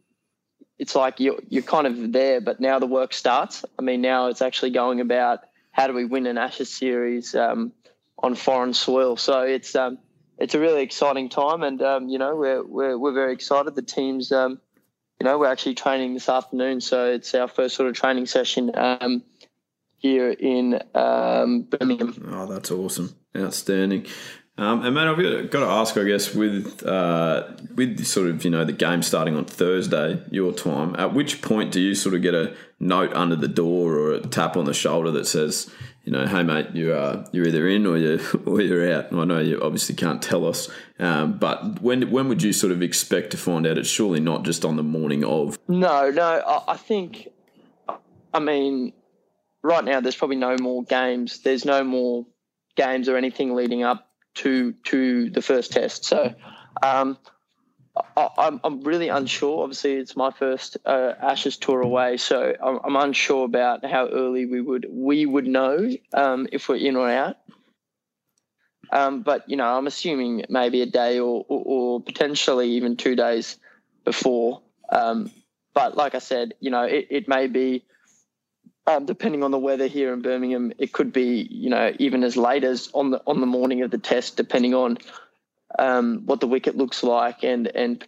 [0.78, 3.66] it's like you're you're kind of there, but now the work starts.
[3.80, 5.40] I mean, now it's actually going about
[5.72, 7.72] how do we win an Ashes series um,
[8.20, 9.18] on foreign soil.
[9.18, 9.98] So it's um,
[10.38, 13.74] it's a really exciting time, and um, you know, we're we're we're very excited.
[13.76, 14.60] The team's um,
[15.20, 18.72] you know, we're actually training this afternoon, so it's our first sort of training session
[18.76, 19.24] um,
[19.98, 22.30] here in um, Birmingham.
[22.32, 23.16] Oh, that's awesome.
[23.36, 24.08] Outstanding.
[24.58, 27.46] Um, and man, I've got, to ask, I guess, with uh,
[27.76, 30.96] with sort of you know the game starting on Thursday, your time.
[30.96, 34.22] At which point do you sort of get a note under the door or a
[34.22, 35.70] tap on the shoulder that says,
[36.06, 39.12] you know, hey mate, you are you're either in or you or you're out.
[39.12, 42.72] And I know you obviously can't tell us, um, but when when would you sort
[42.72, 43.78] of expect to find out?
[43.78, 45.60] It's surely not just on the morning of.
[45.68, 47.28] No, no, I think,
[48.34, 48.94] I mean,
[49.64, 51.42] right now there's probably no more games.
[51.42, 52.26] There's no more
[52.78, 56.06] games or anything leading up to to the first test.
[56.06, 56.34] So,
[56.82, 57.18] um,
[58.18, 59.64] I, I'm I'm really unsure.
[59.64, 64.46] Obviously, it's my first uh, Ashes tour away, so I'm, I'm unsure about how early
[64.46, 67.38] we would we would know um, if we're in or out.
[68.92, 73.16] Um, but you know, I'm assuming maybe a day or, or, or potentially even two
[73.16, 73.58] days
[74.04, 74.62] before.
[74.90, 75.32] Um,
[75.74, 77.84] but like I said, you know, it, it may be
[78.88, 80.72] um, depending on the weather here in Birmingham.
[80.78, 83.92] It could be, you know, even as late as on the on the morning of
[83.92, 84.98] the test, depending on
[85.80, 88.06] um, what the wicket looks like and and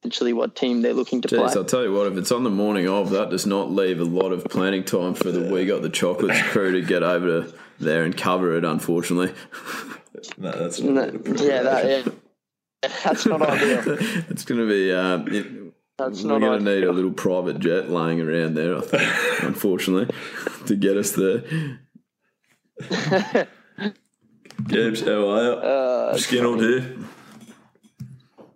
[0.00, 1.52] potentially what team they're looking to Jeez, play.
[1.56, 4.04] I'll tell you what, if it's on the morning of, that does not leave a
[4.04, 7.54] lot of planning time for the We Got the Chocolates crew to get over to
[7.80, 9.34] there and cover it, unfortunately.
[10.36, 13.82] No, that's No, yeah, that, yeah, that's not ideal.
[14.28, 14.92] it's going to be.
[14.92, 15.63] Um, it,
[15.96, 19.02] That's we're not going to need a little private jet laying around there, I think,
[19.44, 20.14] unfortunately,
[20.66, 21.44] to get us there.
[24.66, 25.52] Gibbs, how are you?
[25.52, 26.96] Uh, Skin on here.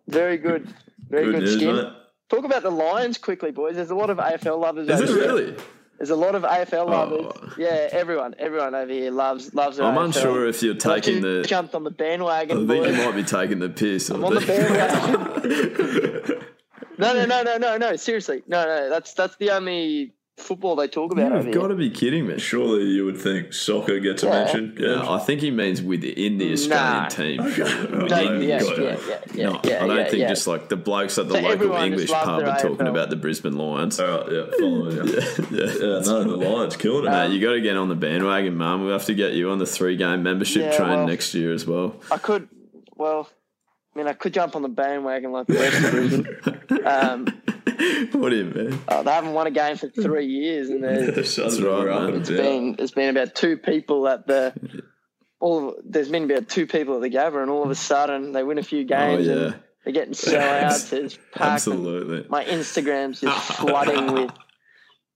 [0.08, 0.72] very good,
[1.08, 1.76] very Good good, news, skin.
[1.76, 1.92] mate.
[2.28, 3.76] Talk about the Lions quickly, boys.
[3.76, 4.88] There's a lot of AFL lovers.
[4.88, 5.56] Is it really?
[5.98, 7.32] There's a lot of AFL lovers.
[7.34, 7.54] Oh.
[7.56, 9.80] Yeah, everyone, everyone over here loves loves.
[9.80, 10.04] I'm AFL.
[10.06, 11.42] unsure if you're taking the.
[11.46, 12.70] jumped on the bandwagon.
[12.70, 14.10] I think you might be taking the piss.
[14.10, 16.44] I'm on the bandwagon.
[16.98, 17.96] no, no, no, no, no, no.
[17.96, 18.90] Seriously, no, no.
[18.90, 22.38] That's that's the only football they talk about You've got to be kidding me.
[22.38, 24.32] Surely you would think soccer gets a Yeah.
[24.44, 24.76] mention.
[24.78, 27.08] Yeah, I think he means within the Australian Nah.
[27.08, 27.40] team.
[27.40, 27.88] Okay.
[27.90, 28.96] No, yeah, yeah, yeah,
[29.34, 30.28] yeah, No, yeah, I don't yeah, think yeah.
[30.28, 32.88] just like the blokes at the So local English pub are talking AFL.
[32.90, 33.98] about the Brisbane Lions.
[33.98, 35.04] All right, yeah, following you.
[35.12, 35.20] Yeah,
[35.50, 35.66] yeah.
[35.66, 37.10] Yeah, no, the Lions killing it.
[37.10, 38.84] Mate, you got to get on the bandwagon, Mum.
[38.84, 41.52] We'll have to get you on the three game membership Yeah, train well- next year
[41.52, 41.96] as well.
[42.12, 42.48] I could,
[42.94, 43.28] well,
[43.98, 46.36] I mean, I could jump on the bandwagon like the rest of Brisbane.
[46.84, 47.26] Um,
[48.12, 48.80] what do you mean?
[48.86, 52.14] uh, they haven't won a game for three years, and there's That's right, man.
[52.20, 54.54] it's been there's been about two people at the
[55.40, 58.42] all there's been about two people at the Gabba, and all of a sudden they
[58.44, 59.26] win a few games.
[59.28, 59.46] Oh, games yeah.
[59.46, 60.92] and they're getting sellouts.
[60.92, 61.66] It's packed.
[61.66, 62.26] and Absolutely.
[62.28, 64.30] My Instagram's just flooding with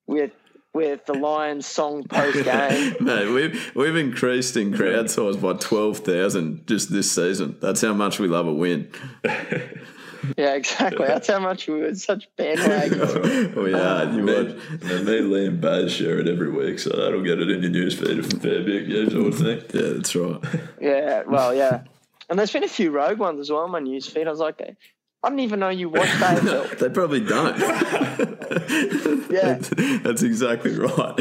[0.07, 0.33] with
[0.75, 2.97] with the Lions song post game.
[3.01, 7.57] Mate, we've we've increased in crowd size by twelve thousand just this season.
[7.61, 8.91] That's how much we love a win.
[10.39, 11.05] Yeah, exactly.
[11.05, 13.57] That's how much we were such bandwagons.
[13.63, 13.77] we are.
[13.77, 14.51] Uh, you Me, would.
[14.83, 18.21] and me, Liam Bays share it every week, so that'll get it in your newsfeed
[18.21, 19.75] a fair bit, yeah, I would think.
[19.75, 20.41] Yeah, that's right.
[20.81, 21.83] Yeah, well, yeah.
[22.31, 24.29] And there's been a few rogue ones as well on my newsfeed.
[24.29, 24.59] I was like,
[25.25, 26.79] I don't even know you watched AFL.
[26.79, 27.59] they probably don't.
[29.33, 29.55] Yeah.
[30.03, 31.15] that's exactly right.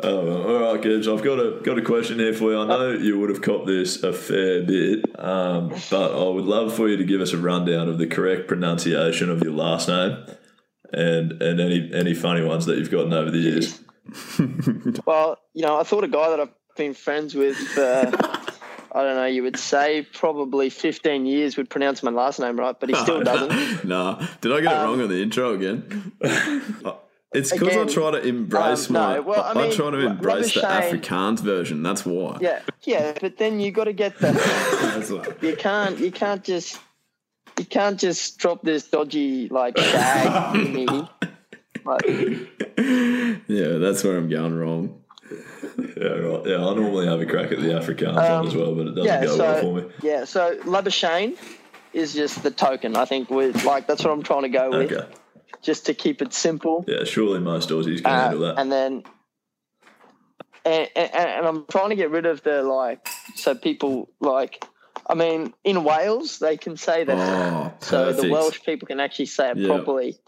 [0.02, 1.06] all right, kids.
[1.08, 2.58] I've got a got a question here for you.
[2.58, 6.74] I know you would have copped this a fair bit, um, but I would love
[6.74, 10.24] for you to give us a rundown of the correct pronunciation of your last name,
[10.90, 13.78] and and any any funny ones that you've gotten over the years.
[15.04, 18.10] well, you know, I thought a guy that I've been friends with for,
[18.96, 22.78] I don't know, you would say probably 15 years would pronounce my last name right,
[22.80, 23.84] but he still doesn't.
[23.86, 24.26] nah.
[24.40, 26.12] Did I get it Um, wrong on the intro again?
[27.32, 29.16] It's because I try to embrace um, my.
[29.16, 30.70] no, well, I mean, I, try to embrace the Shane-
[31.02, 31.82] Afrikaans version.
[31.82, 32.38] That's why.
[32.40, 34.32] Yeah, yeah, but then you got to get the.
[34.94, 35.10] That's.
[35.42, 35.98] You can't.
[35.98, 36.80] You can't just.
[37.58, 40.86] You can't just drop this dodgy like shag in me.
[41.84, 42.06] Like,
[43.48, 45.02] Yeah, that's where I'm going wrong.
[45.96, 46.46] Yeah, right.
[46.46, 48.94] Yeah, I normally have a crack at the Afrikaans one Um, as well, but it
[48.94, 49.84] doesn't yeah, go so well for me.
[50.02, 51.36] yeah, so Labashane
[51.92, 52.96] is just the token.
[52.96, 55.06] I think with like that's what I'm trying to go with, Okay.
[55.62, 56.84] just to keep it simple.
[56.86, 58.58] Yeah, surely most Aussies can Uh, handle that.
[58.58, 59.04] and then
[60.64, 64.64] and, and, and I'm trying to get rid of the like so people like
[65.08, 68.30] I mean in Wales they can say that Oh, so the.
[68.30, 69.68] Welsh people can actually say it Yeah.
[69.68, 70.18] properly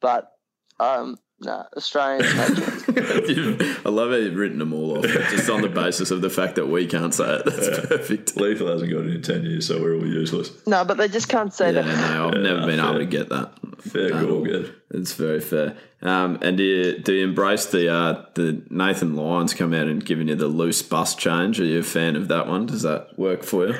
[0.00, 0.30] but
[0.78, 3.28] um no Australians no chance.
[3.28, 6.30] You- I love how you've written them all off, just on the basis of the
[6.30, 7.44] fact that we can't say it.
[7.44, 8.36] That's perfect.
[8.36, 10.50] Lethal hasn't got it in 10 years, so we're all useless.
[10.66, 12.88] no but they just can't say Yeah, that no, I've Yeah, never been fair.
[12.88, 13.52] able to get that.
[13.80, 14.44] Fair at call, all.
[14.44, 14.74] good.
[14.90, 15.76] It's very fair.
[16.02, 20.04] Um, and do you, do you embrace the uh, the Nathan Lyon's come out and
[20.04, 21.60] giving you the loose bus change?
[21.60, 22.66] Are you a fan of that one?
[22.66, 23.74] Does that work for you?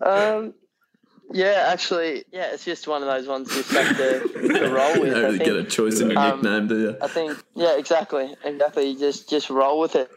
[0.00, 0.54] um
[1.34, 4.20] yeah actually yeah it's just one of those ones you just have to,
[4.60, 6.78] to roll You with don't I really get a choice in your Um, nickname, do
[6.80, 6.96] you?
[7.02, 10.10] I think yeah exactly exactly you just just roll with it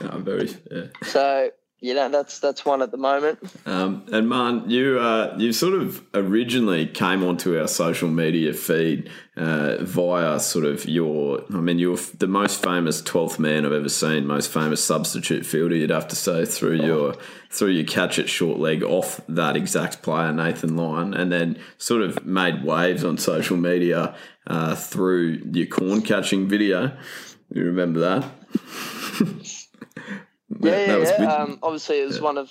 [0.00, 0.50] No, very.
[0.70, 0.86] Yeah.
[1.04, 1.50] so
[1.80, 5.74] you know that's that's one at the moment Um, and Man, you uh, you sort
[5.74, 11.44] of originally came onto our social media feed uh, via sort of your.
[11.52, 15.76] I mean, you're the most famous twelfth man I've ever seen, most famous substitute fielder.
[15.76, 17.14] You'd have to say through your
[17.50, 22.02] through your catch at short leg off that exact player Nathan Lyon, and then sort
[22.02, 24.14] of made waves on social media
[24.46, 26.96] uh, through your corn catching video.
[27.50, 28.24] You remember that?
[30.60, 31.32] Yeah, yeah, was yeah.
[31.32, 32.50] Um, obviously, it was one of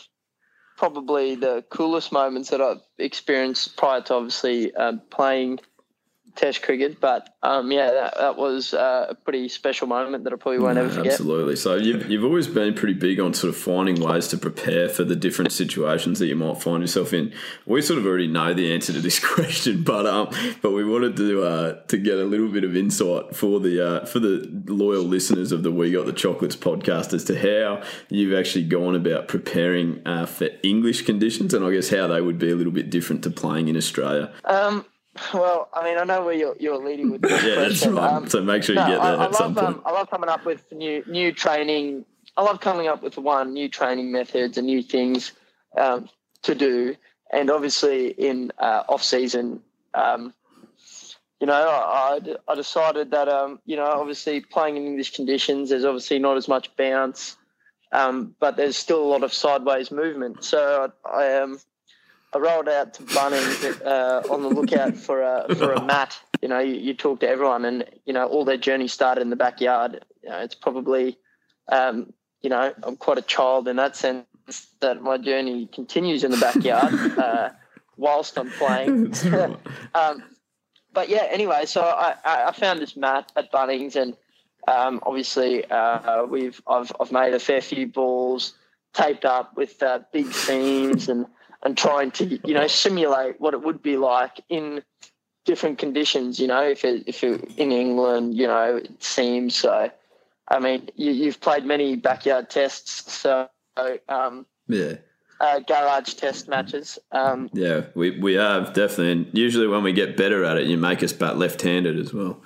[0.77, 5.59] probably the coolest moments that I've experienced prior to obviously um, playing
[6.37, 6.99] Test cricket.
[7.01, 10.77] But um, yeah, that, that was uh, a pretty special moment that I probably won't
[10.77, 11.13] ever No, forget.
[11.13, 11.55] Absolutely.
[11.55, 15.03] So you've, you've always been pretty big on sort of finding ways to prepare for
[15.03, 17.33] the different situations that you might find yourself in.
[17.65, 20.29] We sort of already know the answer to this question, but um,
[20.61, 24.05] but we wanted to uh, to get a little bit of insight for the uh,
[24.05, 28.37] for the loyal listeners of the We Got the Chocolates podcast as to how you've
[28.37, 32.51] actually gone about preparing uh, for English conditions, and I guess how they would be
[32.51, 34.31] a little bit different to playing in Australia.
[34.45, 34.85] Um,
[35.33, 38.11] well, I mean, I know where you're, you're leading with this Yeah, that's right.
[38.13, 39.75] Um, so make sure you no, get I, there I at some love point.
[39.77, 42.05] um, I love coming up with new new training.
[42.35, 45.31] I love coming up with one new training methods and new things
[45.77, 46.09] um,
[46.43, 46.95] to do.
[47.31, 49.61] And obviously, in uh, off season,
[49.93, 50.33] um,
[51.41, 55.69] you know, I, I- I decided that um, you know, obviously playing in English conditions,
[55.69, 57.35] there's obviously not as much bounce,
[57.91, 60.43] um, but there's still a lot of sideways movement.
[60.43, 61.59] So I, I um.
[62.37, 66.19] I rolled out to Bunnings uh, on the lookout for a for a mat.
[66.41, 69.31] You know, you, you talk to everyone, and you know all their journey started in
[69.31, 70.05] the backyard.
[70.21, 71.17] You know, it's probably,
[71.69, 74.25] um, you know, I'm quite a child in that sense
[74.81, 77.49] that my journey continues in the backyard uh,
[77.97, 79.13] whilst I'm playing.
[79.95, 80.23] Um,
[80.93, 84.15] but yeah, anyway, so I, I I found this mat at Bunnings, and
[84.67, 88.53] um, obviously uh, we've I've I've made a fair few balls
[88.93, 91.25] taped up with uh, big seams and
[91.63, 94.83] and trying to you know simulate what it would be like in
[95.45, 96.39] different conditions.
[96.39, 99.89] You know, if it, if it, in England, you know, it seems so.
[100.49, 103.49] I mean, you, you've played many backyard tests, so
[104.07, 104.95] um, Yeah.
[105.41, 106.97] uh, garage test matches.
[107.11, 109.11] Um, Yeah, we, we have definitely.
[109.11, 112.13] And usually when we get better at it, you make us bat left handed as
[112.13, 112.41] well.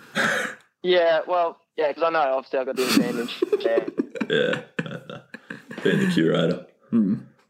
[0.84, 3.44] yeah, well, yeah, because I know obviously I've got the advantage.
[3.64, 3.88] there.
[4.30, 4.62] Yeah.
[5.84, 6.66] Being the curator.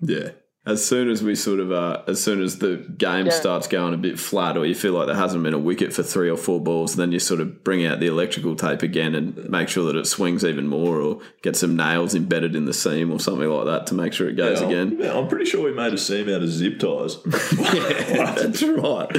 [0.02, 0.30] Yeah.
[0.64, 3.32] As soon as we sort of, uh, as soon as the game Yeah.
[3.32, 6.04] starts going a bit flat, or you feel like there hasn't been a wicket for
[6.04, 9.50] three or four balls, then you sort of bring out the electrical tape again and
[9.50, 13.12] make sure that it swings even more, or get some nails embedded in the seam
[13.12, 14.98] or something like that to make sure it goes Yeah, I'm- again.
[15.00, 17.18] yeah, I'm pretty sure we made a seam out of zip ties.
[17.74, 19.10] yeah, that's right.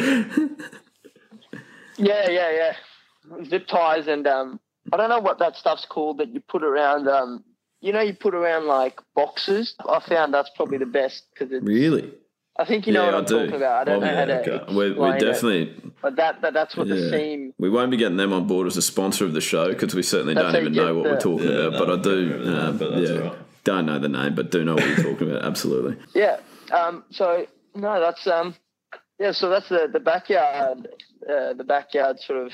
[1.96, 3.44] Yeah, yeah, yeah.
[3.48, 4.60] Zip ties and um,
[4.92, 7.08] I don't know what that stuff's called that you put around.
[7.08, 7.42] Um,
[7.82, 9.74] you know, you put around like boxes.
[9.86, 11.64] I found that's probably the best because it's.
[11.64, 12.14] Really?
[12.58, 13.80] I think you know what I'm talking about.
[13.80, 14.40] I don't Well, know how to.
[14.60, 14.74] okay.
[14.74, 17.10] We're, we're explain it, definitely but that, that that's what the Yeah.
[17.10, 17.54] seam.
[17.58, 20.02] We won't be getting them on board as a sponsor of the show because we
[20.02, 21.72] certainly That's don't even know get what we're talking Yeah, about.
[21.72, 23.38] no, but I I do, don't uh, that, but that's yeah, all right.
[23.64, 25.44] don't know the name, but do know what you're talking about.
[25.46, 25.96] Absolutely.
[26.14, 26.40] Yeah.
[26.72, 27.04] Um.
[27.10, 28.54] So no, that's um.
[29.18, 29.32] Yeah.
[29.32, 30.88] So that's the the backyard,
[31.28, 32.52] uh, the backyard sort of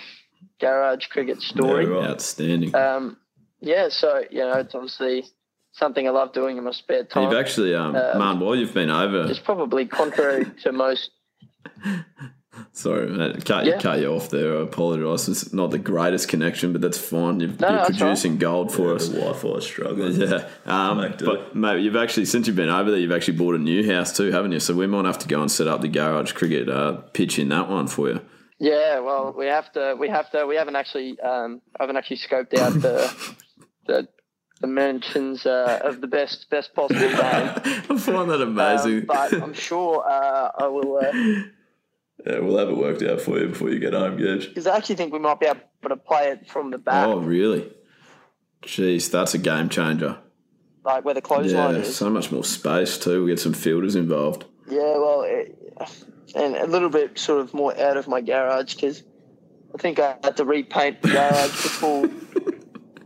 [0.60, 1.84] garage cricket story.
[1.86, 2.10] Yeah, right.
[2.10, 2.74] Outstanding.
[2.74, 3.16] Um.
[3.60, 3.88] Yeah.
[3.90, 5.24] So you know, it's obviously
[5.72, 7.24] something I love doing in my spare time.
[7.24, 11.10] you've actually, um, uh, man, while you've been over, It's probably contrary to most.
[12.72, 13.78] sorry, mate, cut, Yeah.
[13.78, 14.58] cut you off there.
[14.58, 15.28] I apologise.
[15.28, 17.38] It's not the greatest connection, but that's fine.
[17.40, 19.08] You've, No, no, you're that's producing gold for Yeah, us.
[19.08, 20.20] the Wi-Fi struggling.
[20.20, 21.26] Yeah, um, Make do.
[21.26, 24.16] but mate, you've actually since you've been over there, you've actually bought a new house
[24.16, 24.60] too, haven't you?
[24.60, 27.50] So we might have to go and set up the garage cricket uh, pitch in
[27.50, 28.20] that one for you.
[28.58, 29.94] Yeah, well, we have to.
[29.96, 30.44] We have to.
[30.46, 31.20] We haven't actually.
[31.20, 33.14] Um, I haven't actually scoped out the
[33.88, 34.06] the
[34.60, 37.16] dimensions uh, of the best best possible game.
[37.20, 38.98] I find that amazing.
[39.00, 40.98] Um, but I'm sure uh, I will.
[40.98, 41.42] Uh,
[42.26, 44.48] Yeah, we'll have it worked out for you before you get home, Gage.
[44.48, 47.20] because I actually think we might be able to play it from the back, oh,
[47.20, 47.72] really?
[48.62, 50.18] Jeez, that's a game changer.
[50.84, 51.94] like where the clothesline Yeah, is.
[51.96, 53.22] so much more space too.
[53.22, 54.46] We get some fielders involved.
[54.68, 55.56] Yeah, well, it,
[56.34, 59.04] and a little bit sort of more out of my garage because
[59.72, 62.08] I think I had to repaint the garage before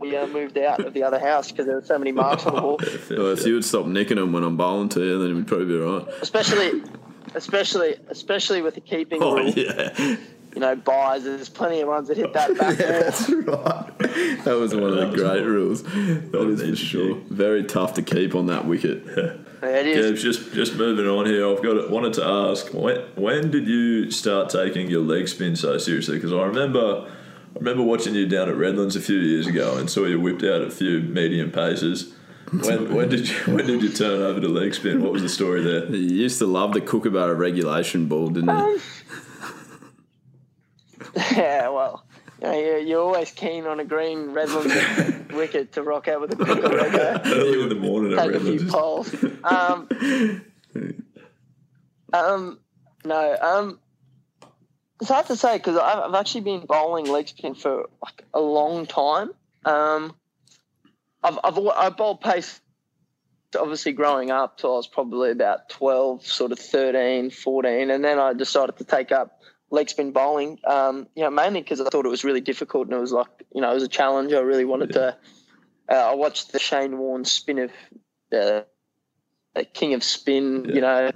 [0.03, 2.55] we uh, moved out of the other house because there were so many marks on
[2.55, 2.79] the wall.
[3.11, 5.67] Well, if you would stop nicking them when I'm bowling to you, then we'd probably
[5.67, 6.09] be all right.
[6.21, 6.83] especially
[7.35, 9.49] especially especially with the keeping Oh rule.
[9.51, 10.17] yeah,
[10.55, 11.25] You know, buys.
[11.25, 12.89] There's plenty of ones that hit that back wall.
[12.89, 14.45] that's right.
[14.45, 15.83] That was one of the great rules.
[15.83, 17.15] That is for sure.
[17.31, 19.03] Very tough to keep on that wicket.
[19.63, 20.21] Yeah, it is.
[20.23, 21.49] Gage, just just moving on here.
[21.49, 25.79] I've got wanted to ask when when did you start taking your leg spin so
[25.79, 26.17] seriously?
[26.17, 27.11] Because I remember
[27.55, 30.43] I remember watching you down at Redlands a few years ago and saw you whipped
[30.43, 32.15] out a few medium paces.
[32.51, 35.03] When when did you when did you turn over to leg spin?
[35.03, 35.85] What was the story there?
[35.93, 38.81] You used to love the Kookaburra regulation ball, didn't you?
[41.33, 42.07] Yeah, well,
[42.41, 46.33] you know, you're, you're always keen on a green Redlands wicket to rock out with
[46.33, 49.15] a cooker Early in the morning at take a few poles.
[49.45, 49.89] Um,
[52.15, 52.59] um,
[53.05, 53.79] no, um,
[55.03, 58.41] it's hard to say because I've, I've actually been bowling leg spin for like a
[58.41, 59.33] long time.
[59.65, 60.15] Um,
[61.25, 62.61] I've, I've I bowled pace
[63.59, 68.21] obviously growing up till I was probably about 12, sort of 13, 14, and then
[68.21, 69.41] I decided to take up
[69.71, 72.97] leg spin bowling, um, you know, mainly because I thought it was really difficult and
[72.97, 74.33] it was like, you know, it was a challenge.
[74.33, 75.17] I really wanted to.
[75.91, 77.73] Uh, I watched the Shane Warne spin of
[78.33, 78.63] uh,
[79.57, 81.11] uh, King of Spin, you know,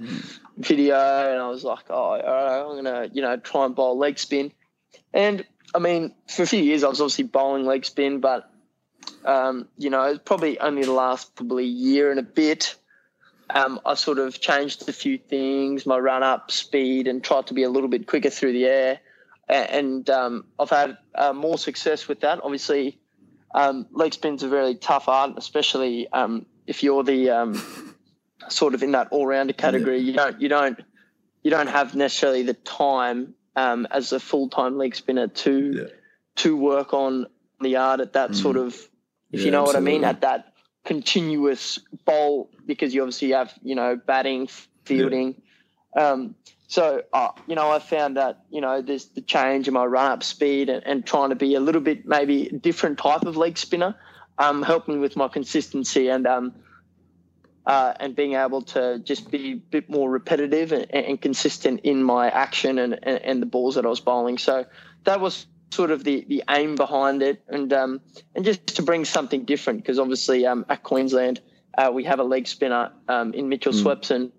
[0.57, 3.97] video, and I was like, oh, all right, I'm gonna, you know, try and bowl
[3.97, 4.51] leg spin.
[5.13, 8.49] And I mean, for a few years, I was obviously bowling leg spin, but
[9.25, 12.75] um, you know, it's probably only the last probably year and a bit.
[13.49, 17.53] Um, I sort of changed a few things, my run up speed, and tried to
[17.53, 18.99] be a little bit quicker through the air.
[19.47, 22.41] And um, I've had uh, more success with that.
[22.43, 22.99] Obviously,
[23.55, 27.95] um, leg spin's a very tough art, especially um, if you're the um,
[28.49, 29.99] sort of in that all rounder category.
[29.99, 30.79] You don't you don't
[31.43, 35.83] you don't have necessarily the time um, as a full time leg spinner to Yeah.
[36.37, 37.27] to work on
[37.61, 38.75] the art at that sort of
[39.31, 40.53] if you Yeah, know what I mean at that
[40.85, 44.47] continuous bowl because you obviously have you know batting
[44.85, 45.41] fielding
[45.95, 46.35] um,
[46.67, 50.11] so uh, you know I found that you know there's the change in my run
[50.11, 53.57] up speed and, and trying to be a little bit maybe different type of leg
[53.57, 53.95] spinner
[54.37, 56.53] um, helped me with my consistency and um,
[57.67, 62.01] uh, and being able to just be a bit more repetitive and, and consistent in
[62.01, 64.37] my action and, and, and the balls that I was bowling.
[64.37, 64.65] So
[65.03, 67.99] that was sort of the the aim behind it, and um,
[68.35, 71.41] and just to bring something different because obviously um, at Queensland
[71.77, 73.83] uh, we have a leg spinner um, in Mitchell Mm.
[73.83, 74.31] Swepson.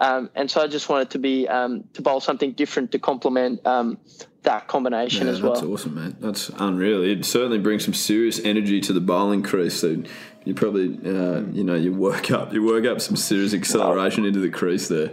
[0.00, 3.66] Um, and so I just wanted to be um, to bowl something different to complement
[3.66, 3.98] um,
[4.44, 5.54] that combination Yeah, as well.
[5.54, 6.16] that's awesome, man.
[6.20, 7.02] That's unreal.
[7.02, 9.74] It certainly brings some serious energy to the bowling crease.
[9.80, 10.02] So
[10.48, 14.40] you probably, uh, you know, you work up, you work up some serious acceleration into
[14.40, 15.10] the crease there.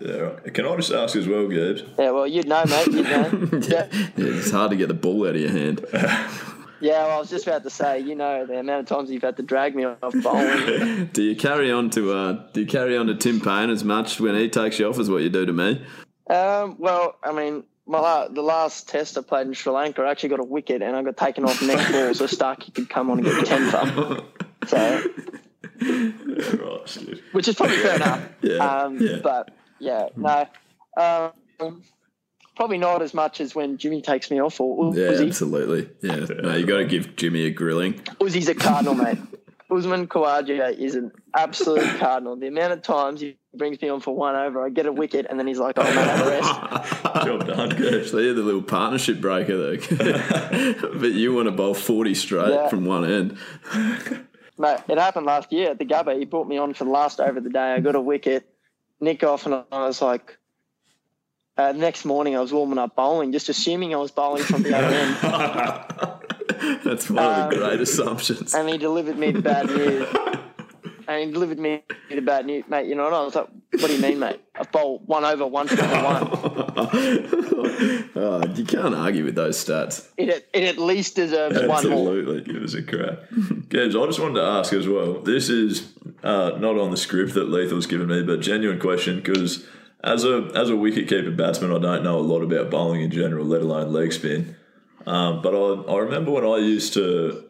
[0.00, 0.54] Yeah, right.
[0.54, 1.84] Can I just ask as well, Gibbs?
[1.96, 2.88] Yeah, well, you'd know, mate.
[2.88, 3.48] You'd know.
[3.52, 3.58] yeah.
[3.68, 3.86] yeah.
[3.92, 5.86] yeah, it's hard to get the ball out of your hand.
[6.78, 9.22] Yeah, well, I was just about to say, you know, the amount of times you've
[9.22, 11.06] had to drag me off bowling.
[11.14, 14.20] Do you carry on to uh, Do you carry on to Tim Paine as much
[14.20, 15.82] when he takes you off as what you do to me?
[16.28, 20.10] um, well, I mean, my la- the last test I played in Sri Lanka, I
[20.10, 23.10] actually got a wicket and I got taken off next ball, so Starkey could come
[23.10, 24.22] on and get ten for.
[24.66, 25.02] So,
[25.80, 28.28] Yeah, right, which is probably fair enough.
[28.42, 29.16] Yeah, Um, yeah.
[29.22, 30.46] But yeah, no.
[30.96, 31.82] Um,
[32.54, 35.88] probably not as much as when Jimmy takes me off or Yeah, absolutely.
[36.02, 37.94] Yeah, no, you got to give Jimmy a grilling.
[38.20, 39.18] Uzi's a cardinal, mate.
[39.70, 42.36] Usman Khawaja is an absolute cardinal.
[42.36, 45.26] The amount of times he brings me on for one over, I get a wicket,
[45.28, 48.12] and then he's like, "Oh, man, have a rest." Job done, Gibbs.
[48.12, 50.88] So you're the little partnership breaker though.
[51.00, 52.68] but you want to bowl 40 straight Yeah.
[52.68, 53.38] from one end.
[54.58, 56.18] Mate, it happened last year at the Gabba.
[56.18, 57.74] He brought me on for the last over of the day.
[57.74, 58.48] I got a wicket,
[59.00, 60.38] nick off, and I was like,
[61.58, 64.76] uh, next morning I was warming up bowling, just assuming I was bowling from the
[64.76, 65.16] other end.
[66.84, 68.54] That's one of the Um, great assumptions.
[68.54, 70.08] And he delivered me the bad news.
[71.08, 72.86] And he delivered me the bad news, mate.
[72.86, 73.12] You know what?
[73.12, 74.40] I was like, what do you mean, mate?
[74.56, 76.28] A bowl one over, one for one.
[78.16, 80.08] oh, you can't argue with those stats.
[80.16, 81.76] It, it at least deserves one more.
[81.76, 83.18] Absolutely, give us a crack.
[83.68, 85.20] Gibbs, I just wanted to ask as well.
[85.20, 85.92] This is
[86.22, 89.66] uh, not on the script that Lethal's given me, but genuine question because
[90.02, 93.44] as a as a wicketkeeper batsman, I don't know a lot about bowling in general,
[93.44, 94.56] let alone leg spin.
[95.06, 97.45] Um, but I, I remember when I used to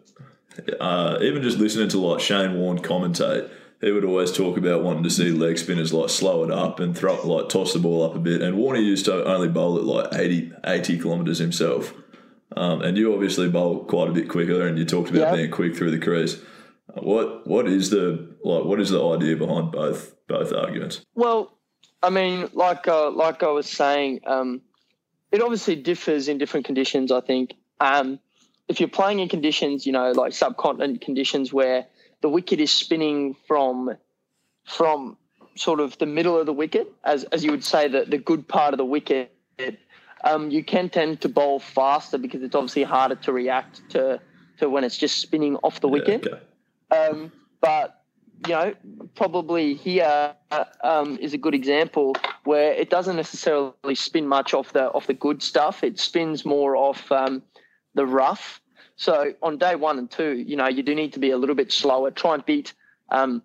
[0.80, 3.50] uh, even just listening to like Shane Warne commentate,
[3.80, 6.96] he would always talk about wanting to see leg spinners like slow it up and
[6.96, 8.40] throw like toss the ball up a bit.
[8.40, 11.92] And Warnie used to only bowl at like 80, 80 kilometres himself.
[12.56, 15.76] Um, and you obviously bowl quite a bit quicker, and you talked about being quick
[15.76, 16.36] through the crease.
[16.94, 18.64] Uh, What what is the like?
[18.64, 21.02] What is the idea behind both both arguments?
[21.14, 21.58] Well,
[22.02, 24.62] I mean, like uh, like I was saying, um,
[25.32, 27.10] it obviously differs in different conditions.
[27.12, 28.20] I think um,
[28.68, 31.86] if you're playing in conditions, you know, like subcontinent conditions where
[32.20, 33.96] the wicket is spinning from
[34.64, 35.16] from
[35.54, 38.48] sort of the middle of the wicket, as as you would say, the the good
[38.48, 39.32] part of the wicket.
[40.24, 44.20] Um, you can tend to bowl faster because it's obviously harder to react to
[44.58, 46.26] to when it's just spinning off the wicket.
[46.26, 46.40] Okay.
[46.90, 48.02] Um, but
[48.46, 48.74] you know,
[49.14, 50.34] probably here
[50.82, 52.14] um, is a good example
[52.44, 55.82] where it doesn't necessarily spin much off the off the good stuff.
[55.82, 57.42] It spins more off um,
[57.96, 58.60] the rough.
[58.94, 61.56] So on day one and two, you know, you do need to be a little
[61.56, 62.10] bit slower.
[62.10, 62.72] Try and beat
[63.10, 63.42] um,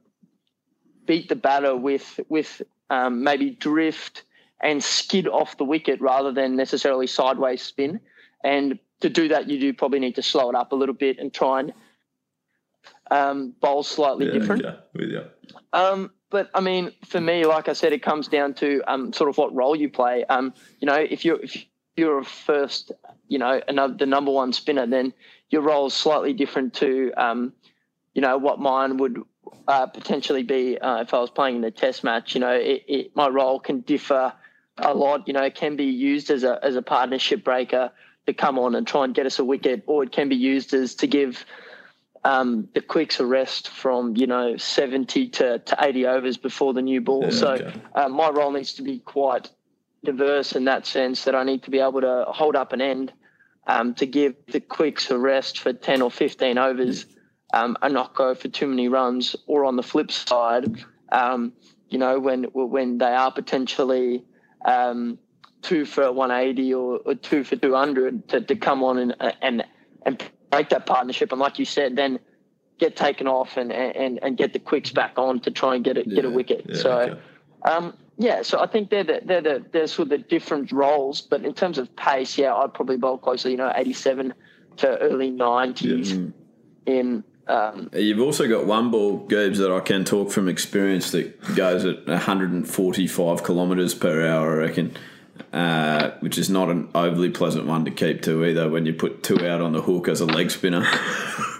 [1.06, 4.24] beat the batter with with um, maybe drift
[4.62, 8.00] and skid off the wicket rather than necessarily sideways spin.
[8.44, 11.18] And to do that, you do probably need to slow it up a little bit
[11.18, 11.74] and try and
[13.10, 14.66] um, bowl slightly Yeah, different.
[14.66, 15.24] okay, with you.
[15.74, 19.30] Um, but I mean, for me, like I said, it comes down to um, sort
[19.30, 20.24] of what role you play.
[20.26, 21.66] Um, you know, if you're if
[21.96, 22.92] you're a first,
[23.28, 25.14] you know, another, the number one spinner, then
[25.50, 27.54] your role is slightly different to, um,
[28.14, 29.22] you know, what mine would
[29.68, 32.34] uh, potentially be uh, if I was playing in a test match.
[32.36, 34.34] You know, it, it, my role can differ
[34.78, 35.28] a lot.
[35.28, 37.92] You know, it can be used as a as a partnership breaker
[38.28, 40.74] to come on and try and get us a wicket, or it can be used
[40.74, 41.46] as to give
[42.24, 46.82] um, the quicks a rest from you know 70 to, to 80 overs before the
[46.82, 47.24] new ball.
[47.24, 47.74] Yeah, so okay.
[47.96, 49.50] uh, my role needs to be quite
[50.04, 53.14] diverse in that sense that I need to be able to hold up an end
[53.68, 57.06] um, to give the quicks a rest for 10 or 15 overs
[57.54, 59.36] um, and not go for too many runs.
[59.48, 61.54] Or on the flip side, um,
[61.90, 64.24] you know, when when they are potentially
[64.66, 65.20] um,
[65.62, 69.64] two for 180 or, or two for 200 to, to come on and and
[70.06, 71.32] and break that partnership.
[71.32, 72.20] And like you said, then
[72.80, 75.98] get taken off and and, and get the quicks back on to try and get
[75.98, 76.66] it get a wicket.
[76.68, 77.00] yeah, so.
[77.00, 77.22] okay.
[77.64, 81.22] Um, yeah, so I think they're the, they're the they're sort of the different roles,
[81.22, 84.34] but in terms of pace, yeah, I'd probably bowl closer, you know, eighty seven
[84.78, 86.18] to early nineties
[86.86, 91.56] in um, You've also got one ball, Goobs, that I can talk from experience that
[91.56, 94.96] goes at 145 kilometres per hour, I reckon,
[95.52, 99.24] uh, which is not an overly pleasant one to keep to either when you put
[99.24, 100.86] two out on the hook as a leg spinner.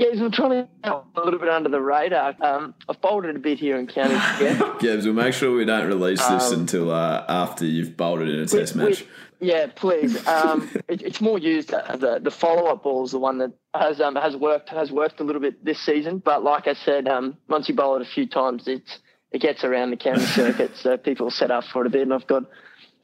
[0.00, 2.34] Yeah, we're trying to go a little bit under the radar.
[2.40, 4.14] Um, I've bolted a bit here in county
[4.46, 4.62] again.
[4.78, 8.40] Gibbs, we'll make sure we don't release this Um, until uh, after you've bolted in
[8.40, 9.04] a test match.
[9.40, 10.26] yeah, please.
[10.26, 14.00] Um, it, it's more used as a, the follow-up ball is the one that has
[14.00, 16.16] um, has worked has worked a little bit this season.
[16.18, 19.00] But like I said, um, once you bowl it a few times, it's
[19.32, 22.02] it gets around the county circuit, so people set up for it a bit.
[22.02, 22.44] And I've got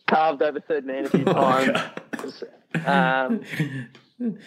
[0.08, 2.42] carved over third man a few times.
[2.86, 3.42] Um,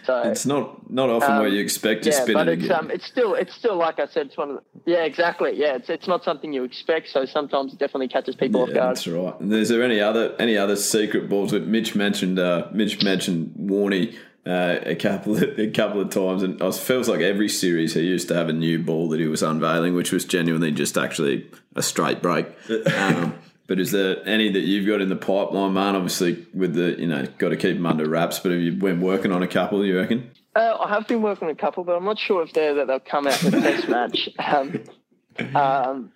[0.06, 2.64] so It's not not often Um, where you expect to yeah, spin but it it's
[2.66, 2.78] again.
[2.80, 5.76] um, it's still it's still like I said, it's one of the, yeah, exactly, yeah,
[5.76, 8.96] it's it's not something you expect, so sometimes it definitely catches people off guard.
[8.96, 9.40] that's right.
[9.40, 12.40] And Is there any other any other secret balls that Mitch mentioned?
[12.40, 14.16] Uh, Mitch mentioned Warney
[14.48, 18.02] uh, a couple of, a couple of times, and it feels like every series he
[18.02, 21.48] used to have a new ball that he was unveiling, which was genuinely just actually
[21.76, 22.48] a straight break.
[22.98, 23.36] Um,
[23.70, 25.96] but is there any that you've got in the pipeline, man?
[25.96, 28.40] Obviously, with the you know, got to keep them under wraps.
[28.40, 29.86] But have you been working on a couple?
[29.86, 30.32] You reckon?
[30.56, 32.88] Uh, I have been working on a couple, but I'm not sure if they're that
[32.88, 34.30] they'll come out in a test match.
[34.40, 36.12] Um, um,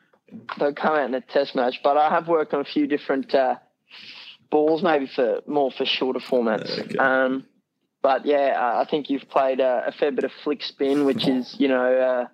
[0.57, 3.33] they'll come out in a test match, but I have worked on a few different
[3.33, 3.55] uh,
[4.49, 6.77] balls, maybe for more for shorter formats.
[6.77, 6.97] Okay.
[6.97, 7.45] Um,
[8.01, 11.25] but yeah, uh, I think you've played uh, a fair bit of flick spin, which
[11.27, 12.27] is you know uh,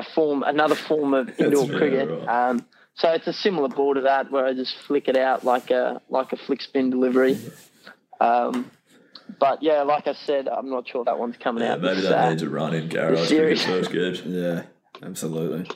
[0.00, 2.08] a form, another form of indoor cricket.
[2.08, 2.50] right.
[2.50, 2.64] Um,
[2.96, 6.00] so it's a similar ball to that, where I just flick it out like a
[6.08, 7.38] like a flick spin delivery.
[8.20, 8.70] Um,
[9.40, 11.80] but yeah, like I said, I'm not sure that one's coming Yeah, out.
[11.80, 13.62] maybe that uh, needs a run in garage series.
[13.64, 14.22] cricket first, Gibbs.
[14.24, 14.62] Yeah,
[15.02, 15.68] absolutely.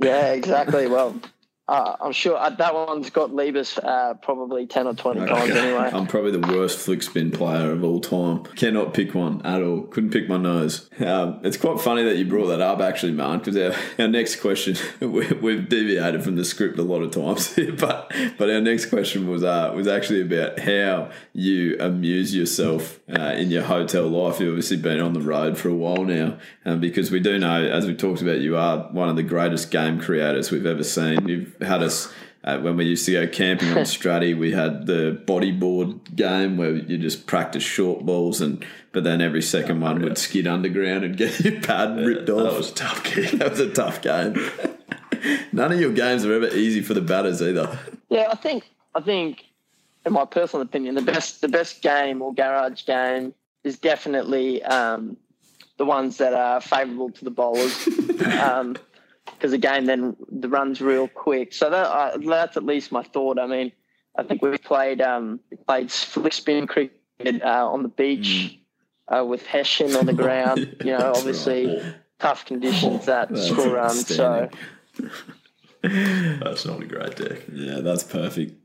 [0.00, 0.86] Yeah, exactly.
[0.86, 1.20] Well,
[1.68, 5.90] uh, I'm sure uh, that one's got Liebers uh, probably 10 or 20 times anyway.
[5.92, 8.44] I'm probably the worst flick spin player of all time.
[8.56, 9.82] Cannot pick one at all.
[9.82, 10.88] Couldn't pick my nose.
[10.98, 14.36] Um, it's quite funny that you brought that up, actually, man, because our, our next
[14.36, 18.62] question, we, we've deviated from the script a lot of times here, but but our
[18.62, 24.08] next question was uh, was actually about how you amuse yourself uh, in your hotel
[24.08, 24.40] life.
[24.40, 27.62] You've obviously been on the road for a while now, um, because we do know,
[27.62, 31.28] as we talked about, you are one of the greatest game creators we've ever seen.
[31.28, 32.12] You've had us
[32.44, 36.74] uh, when we used to go camping on Straddie, we had the bodyboard game where
[36.74, 41.16] you just practice short balls, and but then every second one would skid underground and
[41.16, 42.44] get your pad ripped off.
[42.44, 43.30] That was a tough kick.
[43.32, 44.34] that was a tough game.
[45.52, 47.76] None of your games are ever easy for the batters either.
[48.08, 49.44] Yeah, I think, I think,
[50.06, 53.34] in my personal opinion, the best the best game or garage game
[53.64, 55.16] is definitely um,
[55.76, 57.88] the ones that are favourable to the bowlers.
[58.40, 58.76] um,
[59.34, 61.52] because the game then the runs real quick.
[61.52, 63.38] So that uh, that's at least my thought.
[63.38, 63.72] I mean,
[64.16, 67.00] I think we played um, played flick spin cricket
[67.42, 68.58] uh, on the beach
[69.08, 70.76] uh, with Hessian on the ground.
[70.84, 71.82] You know, That's obviously
[72.18, 74.14] tough conditions that That's score runs.
[74.14, 74.48] So.
[75.82, 77.38] That's not a great deck.
[77.52, 78.56] Yeah, that's perfect.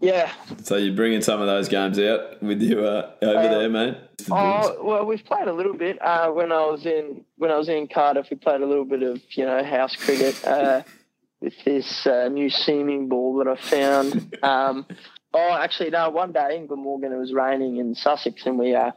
[0.00, 0.32] Yeah.
[0.62, 3.96] So you're bringing some of those games out with you uh, over Uh, there, mate.
[4.30, 6.00] Oh well, we've played a little bit.
[6.02, 9.02] Uh, when I was in when I was in Cardiff, we played a little bit
[9.02, 10.82] of you know house cricket uh,
[11.40, 14.36] with this uh, new seaming ball that I found.
[14.42, 14.86] Um,
[15.34, 16.10] oh, actually, no.
[16.10, 18.90] One day in Glamorgan, it was raining in Sussex, and we uh,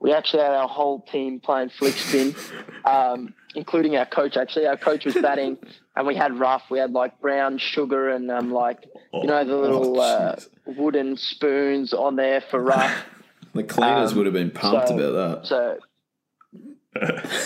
[0.00, 2.34] we actually had our whole team playing flick spin,
[2.84, 4.36] um, including our coach.
[4.36, 5.58] Actually, our coach was batting,
[5.96, 6.62] and we had rough.
[6.70, 8.78] We had like brown sugar and um, like
[9.12, 10.36] you know the little Oh, uh,
[10.66, 13.04] wooden spoons on there for rough.
[13.54, 15.46] the cleaners um, would have been pumped so- about that.
[15.46, 15.78] So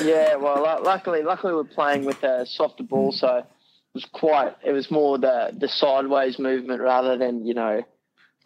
[0.05, 3.47] yeah, well, lu- luckily, luckily we're playing with a softer ball, so it
[3.95, 4.55] was quite.
[4.65, 7.83] It was more the the sideways movement rather than you know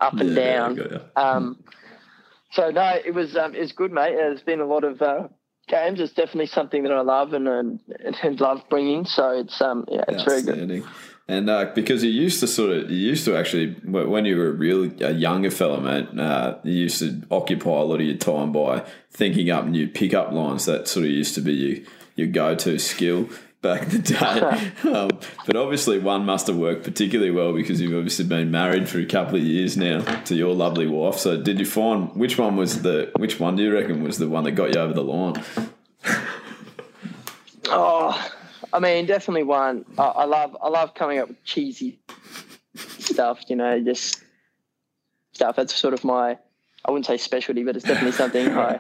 [0.00, 0.74] up and Yeah, down.
[0.76, 0.98] got ya.
[1.16, 1.62] Um,
[2.52, 4.14] so no, it was um, it was good, mate.
[4.16, 5.28] There's been a lot of uh,
[5.68, 6.00] games.
[6.00, 7.80] It's definitely something that I love and and,
[8.22, 9.04] and love bringing.
[9.04, 10.84] So it's um yeah, it's very good.
[11.28, 14.46] And uh, because you used to sort of, you used to actually, when you were
[14.46, 18.16] a real a younger fella, mate, uh, you used to occupy a lot of your
[18.16, 20.66] time by thinking up new pickup lines.
[20.66, 21.78] That sort of used to be your,
[22.14, 23.28] your go to skill
[23.66, 24.88] back in the day.
[24.90, 25.10] um,
[25.46, 29.06] but obviously, one must have worked particularly well because you've obviously been married for a
[29.06, 31.18] couple of years now to your lovely wife.
[31.18, 34.28] So, did you find which one was the, which one do you reckon was the
[34.28, 35.42] one that got you over the line?
[37.68, 38.30] Oh,
[38.72, 39.84] I mean, definitely one.
[39.98, 41.98] I, I love I love coming up with cheesy
[42.76, 43.40] stuff.
[43.48, 44.22] You know, just
[45.32, 45.56] stuff.
[45.56, 46.38] That's sort of my.
[46.84, 48.78] I wouldn't say specialty, but it's definitely something I.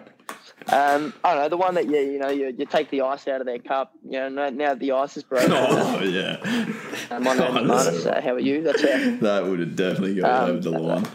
[0.72, 3.28] Um, I don't know the one that you you know you, you take the ice
[3.28, 3.92] out of their cup.
[4.04, 5.50] You know now, now the ice is broken.
[5.52, 6.38] Oh, yeah.
[7.10, 8.06] My name's Oh, Marnus.
[8.06, 8.62] Uh, how are you?
[8.62, 11.06] That's a, That would have definitely gone Um, over the line.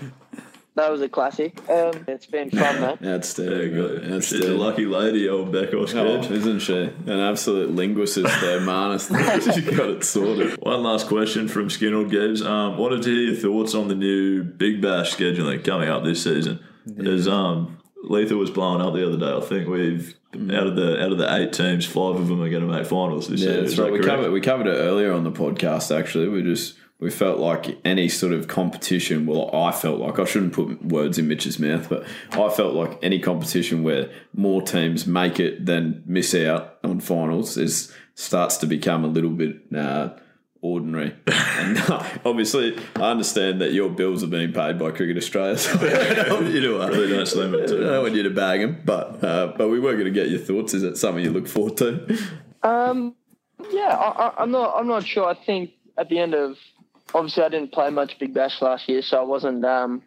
[0.75, 1.57] that was a classic.
[1.69, 2.99] Um, it's been fun, mate.
[3.01, 3.75] There Outstanding.
[3.75, 3.97] you go.
[3.99, 4.57] She's a Outstanding.
[4.57, 6.31] lucky lady, old Beckos Oh, Gibbs.
[6.31, 6.73] isn't she?
[6.83, 9.09] An absolute linguist there, Marnus.
[9.53, 10.53] she got it sorted.
[10.63, 12.41] One last question from Skinner Gibbs.
[12.41, 16.23] Um, wanted to hear your thoughts on the new Big Bash scheduling coming up this
[16.23, 16.61] season.
[17.05, 20.15] As um, Letha was blowing up the other day, I think we've
[20.53, 22.85] out of the out of the eight teams, five of them are going to make
[22.85, 23.61] finals this Yeah, year.
[23.61, 23.85] that's Is right.
[23.85, 24.15] that We correct?
[24.17, 25.95] covered we covered it earlier on the podcast.
[25.97, 29.25] Actually, we just we felt like any sort of competition.
[29.25, 32.97] Well, I felt like I shouldn't put words in Mitch's mouth, but I felt like
[33.03, 38.67] any competition where more teams make it than miss out on finals is starts to
[38.67, 39.57] become a little bit.
[39.75, 40.09] Uh,
[40.63, 45.57] Ordinary, and uh, obviously, I understand that your bills are being paid by Cricket Australia.
[45.57, 48.21] So I don't want you to, uh, Really don't slam it I don't want you
[48.21, 50.75] to bag them, but uh, but we were going to get your thoughts.
[50.75, 52.17] Is it something you look forward to?
[52.61, 53.15] Um,
[53.71, 54.75] yeah, I, I, I'm not.
[54.75, 55.25] I'm not sure.
[55.25, 56.57] I think at the end of
[57.13, 60.03] obviously I didn't play much Big Bash last year, so I wasn't um,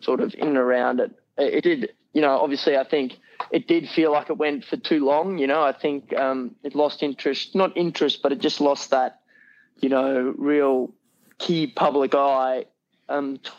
[0.00, 1.12] sort of in and around it.
[1.38, 2.38] It, it did, you know.
[2.40, 3.14] Obviously, I think
[3.50, 5.38] it did feel like it went for too long.
[5.38, 7.54] You know, I think um, it lost interest.
[7.54, 9.20] Not interest, but it just lost that,
[9.80, 10.92] you know, real
[11.38, 12.66] key public eye
[13.08, 13.50] um, t-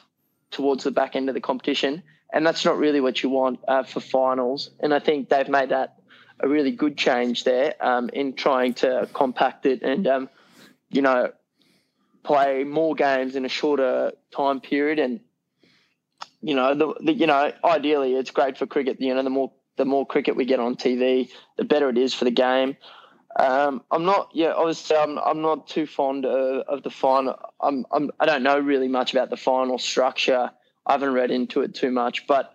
[0.52, 2.04] towards the back end of the competition,
[2.34, 4.70] and that's not really what you want uh, for finals.
[4.80, 5.98] And I think they've made that
[6.40, 10.30] a really good change there um, in trying to compact it and um,
[10.90, 11.32] you know
[12.24, 15.00] play more games in a shorter time period.
[15.00, 15.20] And
[16.42, 19.00] you know the, the you know ideally it's great for cricket.
[19.00, 22.14] You know the more the more cricket we get on TV the better it is
[22.14, 22.78] for the game
[23.38, 27.86] um, I'm not yeah obviously I'm, I'm not too fond of, of the final I'm,
[27.92, 30.52] I'm I don't know really much about the final structure
[30.86, 32.54] I haven't read into it too much but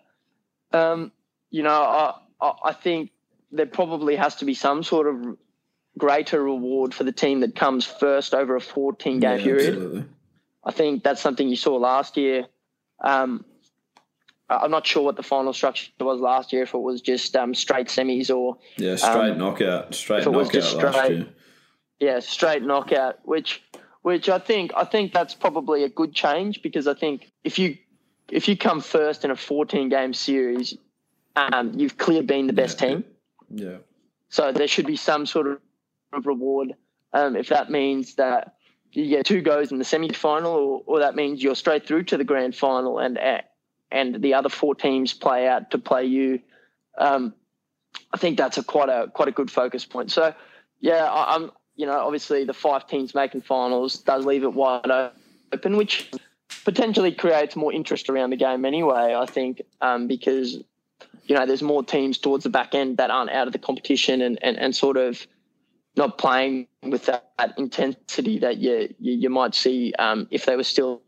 [0.72, 1.12] um,
[1.50, 3.10] you know I, I think
[3.52, 5.36] there probably has to be some sort of
[5.98, 9.74] greater reward for the team that comes first over a 14 game Yeah, period.
[9.74, 10.04] absolutely.
[10.64, 12.46] I think that's something you saw last year.
[13.02, 13.44] Um,
[14.50, 17.54] I'm not sure what the final structure was last year, if it was just um,
[17.54, 21.26] straight semis or Yeah, straight Um, knockout, straight knockout last straight- year.
[22.00, 23.62] yeah, straight knockout, which
[24.02, 27.76] which I think I think that's probably a good change because I think if you
[28.30, 30.76] if you come first in a 14 game series,
[31.36, 32.88] um, you've clearly been the best Yeah.
[32.88, 33.04] team.
[33.52, 33.76] Yeah,
[34.28, 35.60] So there should be some sort of
[36.26, 36.74] reward
[37.12, 38.54] um, if that means that
[38.92, 42.16] you get two goes in the semi-final, or, or that means you're straight through to
[42.16, 43.18] the grand final, and
[43.90, 46.40] and the other four teams play out to play you.
[46.98, 47.34] Um,
[48.12, 50.10] I think that's a quite a quite a good focus point.
[50.10, 50.34] So
[50.80, 55.12] yeah, I, I'm you know obviously the five teams making finals does leave it wide
[55.52, 56.10] open, which
[56.64, 59.14] potentially creates more interest around the game anyway.
[59.14, 60.54] I think um, because
[61.24, 64.20] you know there's more teams towards the back end that aren't out of the competition
[64.22, 65.26] and and, and sort of
[65.96, 70.56] not playing with that, that intensity that you, you you might see um, if they
[70.56, 71.02] were still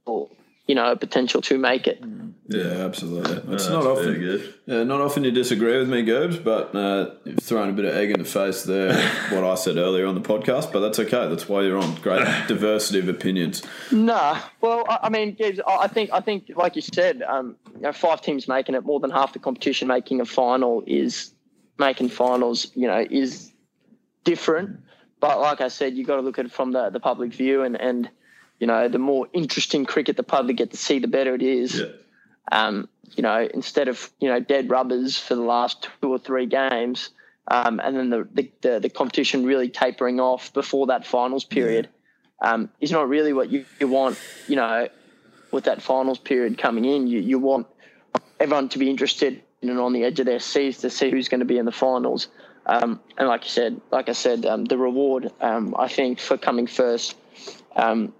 [0.66, 2.02] you know a potential to make it.
[2.48, 3.54] yeah, absolutely.
[3.54, 4.54] It's No, not that's very often.
[4.66, 7.94] Yeah, not often you disagree with me, Gerbs, but uh, you've thrown a bit of
[7.94, 8.94] egg in the face there.
[9.30, 11.28] what I said earlier on the podcast, but that's okay.
[11.28, 11.94] That's why you're on.
[11.96, 13.62] Great diversity of opinions.
[13.90, 17.56] Nah, well, I, I mean, Gibbs, I I think I think like you said, um,
[17.74, 21.32] you know, five teams making it, more than half the competition making a final is
[21.78, 22.70] making finals.
[22.74, 23.52] You know, is
[24.24, 24.78] different.
[25.20, 27.62] But like I said, you got to look at it from the the public view,
[27.62, 28.08] and and
[28.62, 31.80] you know, the more interesting cricket the public get to see, the better it is.
[31.80, 31.86] Yeah.
[32.52, 36.46] um, you know, instead of you know dead rubbers for the last two or three
[36.46, 37.10] games,
[37.48, 41.88] um, and then the, the the the competition really tapering off before that finals period,
[42.40, 44.16] um, is not really what you, you want.
[44.46, 44.88] You know,
[45.50, 47.66] with that finals period coming in, you you want
[48.38, 51.40] everyone to be interested and on the edge of their seats to see who's going
[51.40, 52.28] to be in the finals.
[52.66, 56.38] Um, and like you said, like I said, um, the reward um, I think for
[56.38, 57.16] coming first,
[57.74, 58.12] um,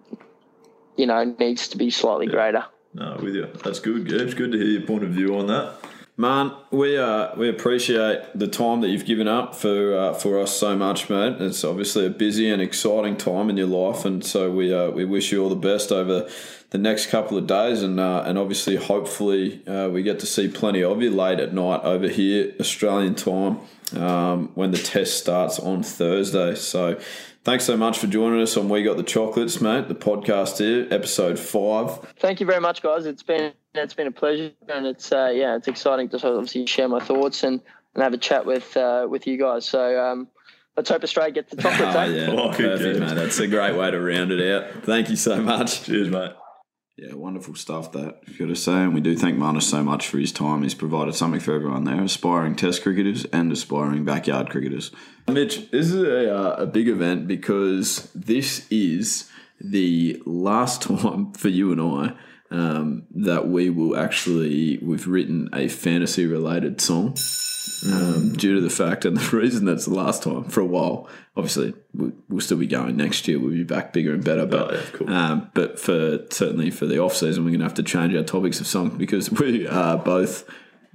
[0.97, 2.65] you know, needs to be slightly greater.
[2.95, 3.49] No, with you.
[3.65, 4.35] That's good, Gibbs.
[4.35, 5.75] Good to hear your point of view on that.
[6.15, 10.55] Man, we uh, we appreciate the time that you've given up for uh, for us
[10.55, 11.41] so much, mate.
[11.41, 15.07] It's obviously a busy and exciting time in your life, and so we uh, we
[15.07, 16.29] wish you all the best over
[16.69, 20.49] the next couple of days, and uh, and obviously, hopefully, uh, we get to see
[20.49, 23.61] plenty of you late at night over here, Australian time,
[23.97, 26.55] um, when the test starts on Thursday.
[26.55, 27.01] So.
[27.45, 29.89] Thanks so much for joining us on We Got the Chocolates, mate.
[29.89, 31.99] The podcast here, episode five.
[32.21, 33.05] Thank you very much, guys.
[33.05, 36.89] It's been it's been a pleasure, and it's uh, yeah, it's exciting to obviously share
[36.89, 37.61] my thoughts and,
[37.95, 39.65] and have a chat with uh, with you guys.
[39.67, 40.29] So um,
[40.77, 41.97] let's hope Australia gets the chocolates.
[41.97, 42.07] Oh, eh?
[42.07, 43.15] yeah, Oh, perfect, mate.
[43.15, 44.85] That's a great way to round it out.
[44.85, 45.83] Thank you so much.
[45.83, 46.33] Cheers, mate.
[46.97, 48.75] Yeah, wonderful stuff that you've got to say.
[48.75, 50.63] And we do thank Marnus so much for his time.
[50.63, 54.91] He's provided something for everyone there, aspiring test cricketers and aspiring backyard cricketers.
[55.27, 61.49] Mitch, this is a, uh, a big event because this is the last time for
[61.49, 62.15] you and I
[62.51, 67.17] um, that we will actually, we've written a fantasy related song.
[67.85, 71.09] Um, due to the fact and the reason that's the last time for a while.
[71.37, 73.39] Obviously, we- we'll still be going next year.
[73.39, 74.47] We'll be back bigger and better.
[74.47, 75.11] But Oh, yeah, cool.
[75.13, 78.23] um, but for certainly for the off season, we're going to have to change our
[78.23, 80.49] topics of songs because we are both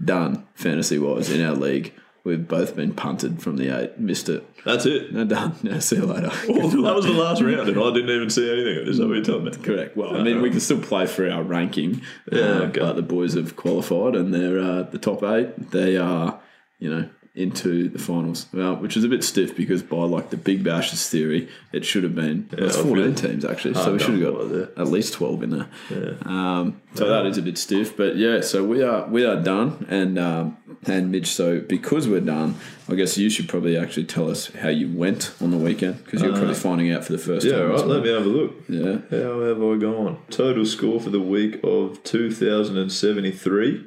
[0.03, 1.93] done fantasy wise in our league.
[2.23, 4.43] we've both been punted from the eight, missed it.
[4.65, 5.13] That's it.
[5.13, 5.55] No, done.
[5.63, 6.29] Yeah, see you later.
[6.49, 8.87] Well, that was the last round, and I didn't even see anything of it.
[8.89, 9.51] Is that what you're telling me?
[9.51, 9.95] Correct.
[9.97, 12.01] Well, I mean, we can still play for our ranking.
[12.31, 12.79] Yeah, uh, okay.
[12.81, 15.71] but the boys have qualified, and they're uh, the top eight.
[15.71, 16.37] They are,
[16.79, 20.37] you know, into the finals, well, which is a bit stiff because by like the
[20.37, 23.99] Big Bash's theory, it should have been well, it's 14 feel teams actually, so we
[23.99, 26.17] should have got at least 12 in there.
[26.23, 28.41] Um, so that is a bit stiff, but yeah.
[28.41, 30.57] So we are we are done, and um,
[30.87, 31.27] and Mitch.
[31.27, 32.55] So because we're done,
[32.89, 36.23] I guess you should probably actually tell us how you went on the weekend because
[36.23, 37.69] you're probably finding out for the first Uh, Yeah, time.
[37.69, 37.85] right.
[37.87, 38.53] Let me have a look.
[38.67, 38.97] Yeah.
[39.11, 40.17] How have I gone?
[40.31, 43.85] Total score for the week of 2,073,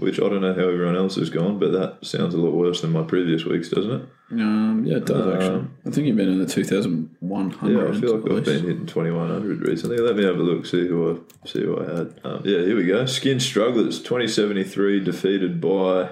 [0.00, 2.80] which I don't know how everyone else has gone, but that sounds a lot worse
[2.80, 4.08] than my previous weeks, doesn't it?
[4.32, 5.56] Um, yeah, it does actually.
[5.56, 7.72] Um, I think you've been in the 2,100.
[7.72, 9.98] Yeah, I feel like I've been hitting 2100 recently.
[9.98, 11.12] Let me have a look, see who
[11.44, 12.20] I see who I had.
[12.24, 13.06] Um, yeah, here we go.
[13.06, 16.10] Skin Strugglers 2073 defeated by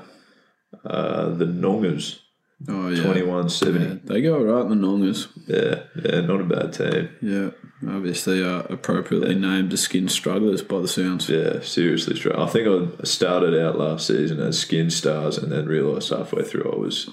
[0.84, 2.20] uh, the Nongers
[2.68, 2.96] Oh, yeah.
[3.04, 3.84] 2170.
[3.84, 5.28] Yeah, They go right in the Nongas.
[5.46, 7.08] Yeah, yeah, not a bad team.
[7.22, 7.50] Yeah,
[7.86, 11.28] obviously uh, appropriately named as skin strugglers by the sounds.
[11.28, 12.40] Yeah, seriously strong.
[12.40, 16.72] I think I started out last season as Skin Stars and then realised halfway through
[16.72, 17.10] I was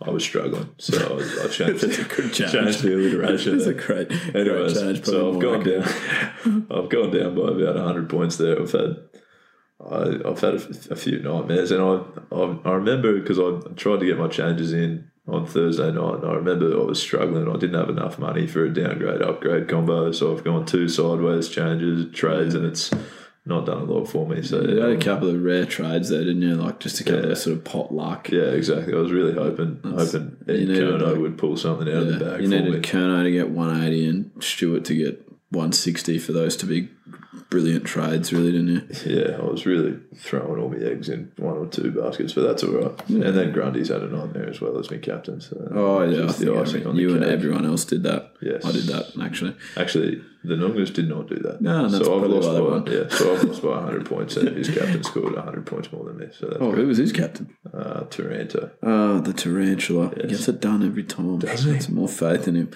[0.00, 0.70] I was struggling.
[0.78, 2.52] So I, I changed, That's a good change.
[2.52, 3.58] changed the alliteration.
[3.58, 5.04] That's a great, great change.
[5.04, 5.82] so I've gone down.
[6.70, 8.60] I've gone down by about hundred points there.
[8.60, 8.96] I've had,
[9.84, 12.00] I, I've had a, a few nightmares, and I,
[12.34, 16.24] I, I remember because I tried to get my changes in on Thursday night, and
[16.26, 17.48] I remember I was struggling.
[17.48, 21.48] I didn't have enough money for a downgrade upgrade combo, so I've gone two sideways
[21.48, 22.90] changes trades, and it's
[23.44, 24.42] not done a lot for me.
[24.42, 26.54] So You had a um, couple of rare trades there, didn't you?
[26.54, 27.32] Like just a couple Yeah.
[27.32, 28.30] of sort of pot luck.
[28.30, 28.92] yeah, exactly.
[28.94, 32.24] I was really hoping hoping you Ed Kerno like- would pull something out of the
[32.24, 32.82] Yeah, bag you needed.
[32.82, 36.88] Kerno to get 180 and Stewart to get 160 for those to be
[37.50, 38.68] brilliant trades, really, didn't
[39.06, 39.16] you?
[39.16, 42.62] Yeah, I was really throwing all my eggs in one or two baskets, but that's
[42.62, 43.08] all right.
[43.08, 45.40] And then Grundy's had a nightmare as well as my captain.
[45.40, 48.32] So Oh yeah, I think icing on you and everyone else did that.
[48.40, 48.64] Yes.
[48.64, 49.56] I did that actually.
[49.76, 51.60] Actually, the Nungas did not do that.
[51.60, 53.08] No, that's so I've probably lost by yeah.
[53.08, 56.26] So I've lost by 100 points, and his captain scored 100 points more than me.
[56.36, 57.54] So that's Oh, who was his captain?
[57.72, 58.70] uh, Taranto.
[58.82, 60.12] Oh, the tarantula.
[60.16, 61.38] He gets it done every time.
[61.38, 61.78] Does he?
[61.80, 62.70] Some more faith in him.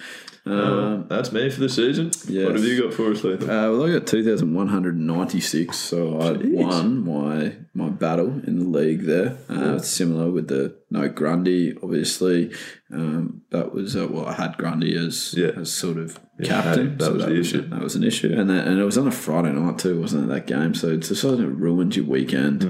[0.45, 2.07] Um, that's me for the season.
[2.29, 2.47] yes.
[2.47, 3.43] What have you got for us, Lethan?
[3.45, 9.39] Uh, well, I got 2,196, so I won my my battle in the league there.
[9.49, 12.53] Uh, it's similar with the no Grundy, obviously.
[12.93, 15.53] Um, that was uh, well, I had Grundy as Yeah.
[15.57, 16.97] as sort of Yeah, captain.
[16.99, 17.69] that so was the issue.
[17.69, 20.25] That was an issue, and that, and it was on a Friday night too, wasn't
[20.25, 20.29] it?
[20.29, 22.63] That game, so it's just sort of ruined your weekend.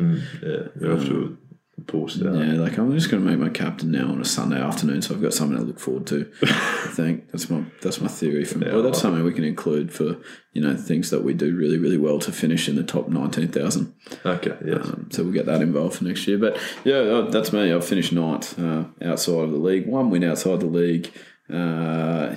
[0.43, 1.37] yeah, you're
[1.79, 2.35] off poor start.
[2.35, 5.15] Yeah, like I'm just going to make my captain now on a Sunday afternoon, so
[5.15, 6.31] I've got something to look forward to.
[6.43, 6.47] I
[6.93, 8.45] think that's my that's my theory.
[8.45, 10.17] For well, that's something we can include for
[10.53, 13.49] you know things that we do really really well to finish in the top nineteen
[13.49, 13.95] thousand.
[14.25, 14.85] Okay, yes.
[14.85, 16.39] Um, so we'll get that involved for next year.
[16.39, 17.73] But yeah, uh, that's me.
[17.73, 19.87] I've finished ninth uh, outside of the league.
[19.87, 21.13] One win outside the league.
[21.53, 22.37] Uh,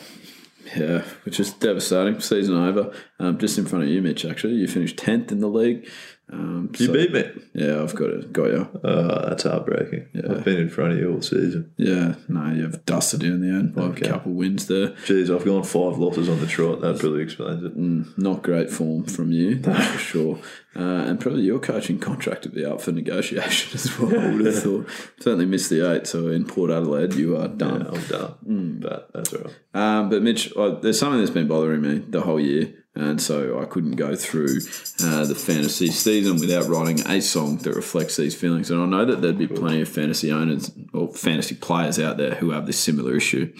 [0.75, 2.19] yeah, which is devastating.
[2.19, 2.91] Season over.
[3.19, 4.25] Um, just in front of you, Mitch.
[4.25, 5.87] Actually, you finished tenth in the league.
[6.31, 7.23] Um, you so- beat me.
[7.53, 8.33] Yeah, I've got it.
[8.33, 8.79] Got you.
[8.83, 10.07] Oh, that's heartbreaking.
[10.13, 10.31] Yeah.
[10.31, 11.71] I've been in front of you all season.
[11.77, 14.07] Yeah, no, you've dusted you in the end by Okay.
[14.07, 14.89] a couple of wins there.
[15.05, 16.81] Jeez, I've gone five losses on the trot.
[16.81, 17.77] That probably explains it.
[17.77, 20.39] Mm, Not great form from you, that's for sure.
[20.75, 24.19] Uh, and probably your coaching contract would be up for negotiation as well.
[24.19, 24.89] I would have thought.
[25.19, 27.81] Certainly missed the eight, so in Port Adelaide, you are done.
[27.85, 28.79] Yeah, I'm done.
[28.81, 29.53] But that's all right.
[29.75, 33.61] Um, but Mitch, uh, there's something that's been bothering me the whole year, and so
[33.61, 34.59] I couldn't go through
[35.03, 38.71] uh, the fantasy season without writing a song that reflects these feelings.
[38.71, 42.35] And I know that there'd be plenty of fantasy owners or fantasy players out there
[42.35, 43.53] who have this similar issue.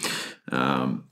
[0.50, 1.04] Um,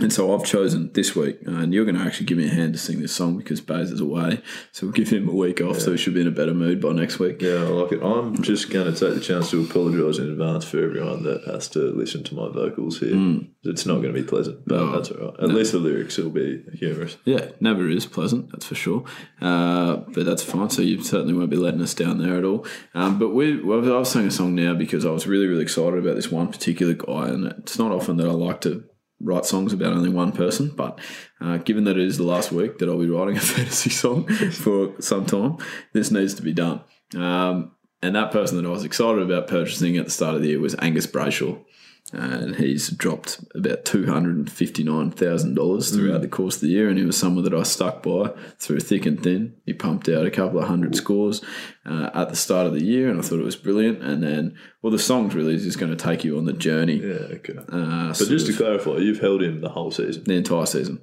[0.00, 2.50] and so I've chosen this week, uh, and you're going to actually give me a
[2.54, 4.40] hand to sing this song because Baz is away.
[4.72, 6.80] So we'll give him a week off, so he should be in a better mood
[6.80, 7.42] by next week.
[7.42, 8.02] Yeah, I like it.
[8.02, 11.68] I'm just going to take the chance to apologise in advance for everyone that has
[11.70, 13.40] to listen to my vocals here.
[13.64, 14.92] It's not going to be pleasant, but No.
[14.92, 15.40] that's all right.
[15.40, 17.16] At least the lyrics will be humorous.
[17.24, 19.04] Yeah, never is pleasant, that's for sure.
[19.40, 20.70] Uh, but that's fine.
[20.70, 22.66] So you certainly won't be letting us down there at all.
[22.94, 25.98] Um, but we, well, I've sung a song now because I was really, really excited
[25.98, 28.84] about this one particular guy, and it's not often that I like to
[29.20, 30.68] write songs about only one person.
[30.68, 30.98] But
[31.40, 34.26] uh, given that it is the last week that I'll be writing a fantasy song
[34.28, 35.58] for some time,
[35.92, 36.82] this needs to be done.
[37.14, 40.48] Um, and that person that I was excited about purchasing at the start of the
[40.48, 41.64] year was Angus Brayshaw
[42.12, 46.62] and he's dropped about two hundred and fifty nine thousand dollars throughout the course of
[46.62, 46.88] the year.
[46.88, 49.54] And he was someone that I stuck by through thick and thin.
[49.66, 51.42] He pumped out a couple of hundred scores
[51.84, 54.02] uh, at the start of the year, and I thought it was brilliant.
[54.02, 56.96] And then, well, the song's really just going to take you on the journey.
[56.96, 57.56] Yeah, okay.
[57.58, 61.00] Uh, But just to clarify, you've held him the whole season, the entire season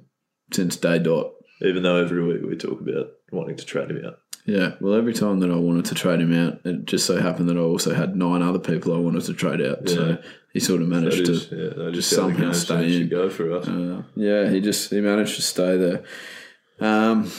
[0.52, 1.32] since day dot.
[1.62, 4.18] even though every week we talk about wanting to trade him out.
[4.44, 7.48] Yeah, well, every time that I wanted to trade him out, it just so happened
[7.48, 9.88] that I also had nine other people I wanted to trade out.
[9.88, 10.16] So Yeah.
[10.56, 13.08] He sort of managed is, to yeah, just is how the somehow stay in.
[13.10, 13.68] go for us.
[13.68, 16.02] Uh, yeah, he just he managed to stay there.
[16.80, 17.30] Um,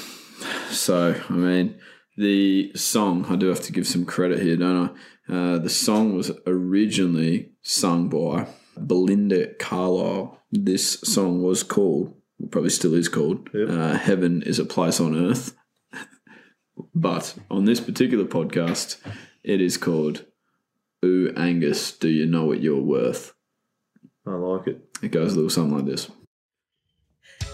[0.69, 1.79] so I mean,
[2.15, 4.95] the song I do have to give some credit here, don't
[5.29, 5.33] I?
[5.33, 8.45] Uh, the song was originally sung by
[8.77, 10.39] Belinda Carlisle.
[10.51, 12.13] This song was called,
[12.51, 13.69] probably still is called, Yep.
[13.69, 15.55] uh, "Heaven Is a Place on Earth."
[16.93, 18.97] but on this particular podcast,
[19.43, 20.23] it is called
[21.05, 23.33] "Ooh Angus, Do You Know What You're Worth?"
[24.25, 24.81] I like it.
[25.01, 26.09] It goes a little something like this.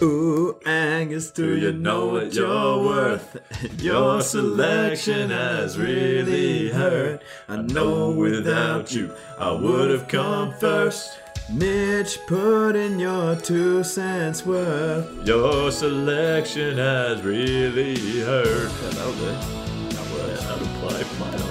[0.02, 3.36] Ooh, Angus, do you know what you're worth?
[3.80, 7.22] Your selection has really hurt.
[7.48, 11.20] I know without you, I would have come first.
[11.52, 15.26] Mitch, put in your two cents worth.
[15.28, 18.72] Your selection has really hurt.
[18.82, 19.26] Yeah, that'll do.
[19.26, 20.42] That works.
[20.42, 21.43] Yeah, that'll play.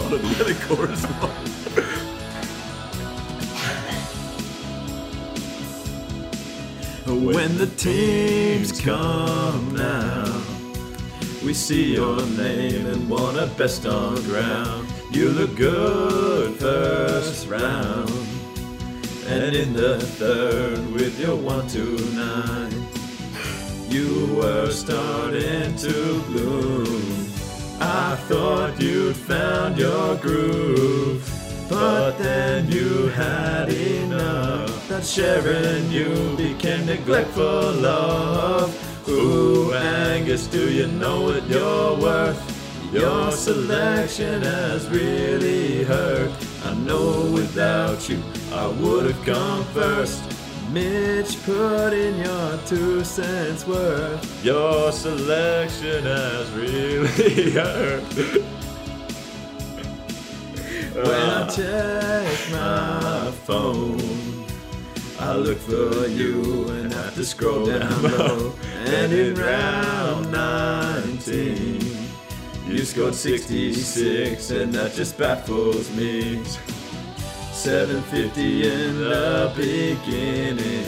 [0.00, 1.04] To get a chorus
[7.06, 10.42] When the teams come now,
[11.44, 14.88] we see your name and wanna best on ground.
[15.12, 18.10] You look good first round,
[19.28, 22.72] and in the third with your one two nine,
[23.88, 27.23] you were starting to bloom.
[27.80, 31.28] I thought you'd found your groove.
[31.68, 34.88] But then you had enough.
[34.88, 39.08] That sharing you became neglectful of.
[39.08, 42.40] Ooh, Angus, do you know what you're worth?
[42.92, 46.30] Your selection has really hurt.
[46.64, 48.22] I know without you,
[48.52, 50.33] I would have come first.
[50.74, 54.44] Mitch, put in your two cents worth.
[54.44, 58.02] Your selection has really hurt.
[60.94, 64.44] When I check my phone,
[65.20, 68.52] I look for you and have to scroll down low.
[68.86, 71.80] And in round 19,
[72.66, 76.42] you scored 66, and that just baffles me.
[77.64, 80.84] 750 in the beginning.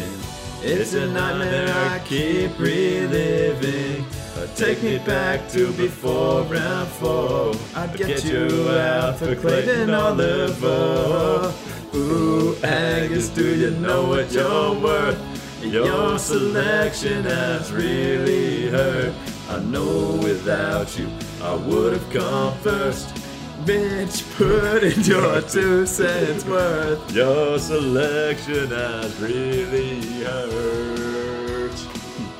[0.60, 4.04] It's a nightmare I keep reliving.
[4.34, 7.54] But take me back to before round four.
[7.74, 11.50] I'd get you out for Clayton Oliver.
[11.94, 15.62] Ooh, Angus, do you know what you're worth?
[15.64, 19.14] Your selection has really hurt.
[19.48, 21.08] I know without you,
[21.40, 23.25] I would have come first.
[23.66, 27.12] Mitch, put in your two cents worth.
[27.12, 31.72] Your selection has really hurt.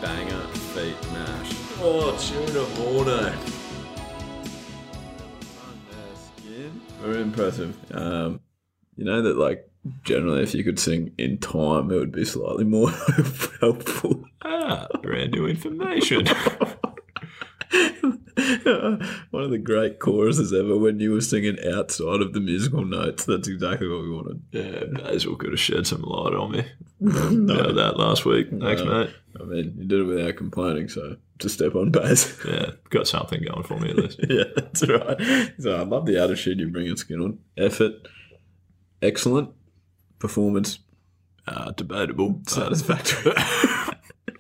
[0.01, 1.53] Banger, feet, mash.
[1.81, 3.39] Oh, tuna morning.
[7.03, 7.77] Very impressive.
[7.93, 8.41] Um,
[8.97, 9.69] you know that, like,
[10.05, 12.91] generally, if you could sing in time, it would be slightly more
[13.61, 14.25] helpful.
[14.43, 16.27] Ah, brand new information.
[19.31, 23.25] One of the great choruses ever when you were singing outside of the musical notes.
[23.25, 24.43] That's exactly what we wanted.
[24.53, 26.65] yeah, Basil could have shed some light on me
[27.01, 28.49] about that last week.
[28.51, 29.05] Thanks, No.
[29.05, 29.11] mate.
[29.41, 32.37] I mean, you did it without complaining, so just step on base.
[32.47, 34.21] Yeah, got something going for me at least.
[34.29, 35.53] yeah, that's right.
[35.59, 37.39] So I love the attitude you bring in, Skin on.
[37.57, 38.09] Effort,
[39.03, 39.51] excellent.
[40.19, 40.79] Performance,
[41.47, 42.41] Uh, debatable.
[42.47, 43.33] satisfactory.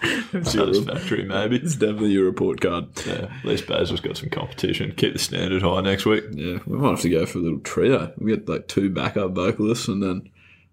[0.42, 1.56] Satisfactory, maybe.
[1.56, 2.86] It's definitely your report card.
[3.06, 4.92] Yeah, at least Basil's got some competition.
[4.96, 6.24] Keep the standard high next week.
[6.32, 8.12] Yeah, we might have to go for a little trio.
[8.18, 10.30] We get like two backup vocalists, and then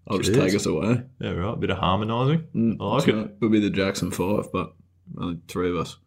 [0.07, 1.03] I'll just take us away.
[1.19, 1.53] Yeah, right.
[1.53, 2.47] A Bit of harmonising.
[2.55, 3.31] Mm, I like So it.
[3.39, 4.73] We'll be the Jackson Five, but
[5.17, 5.97] only three of us.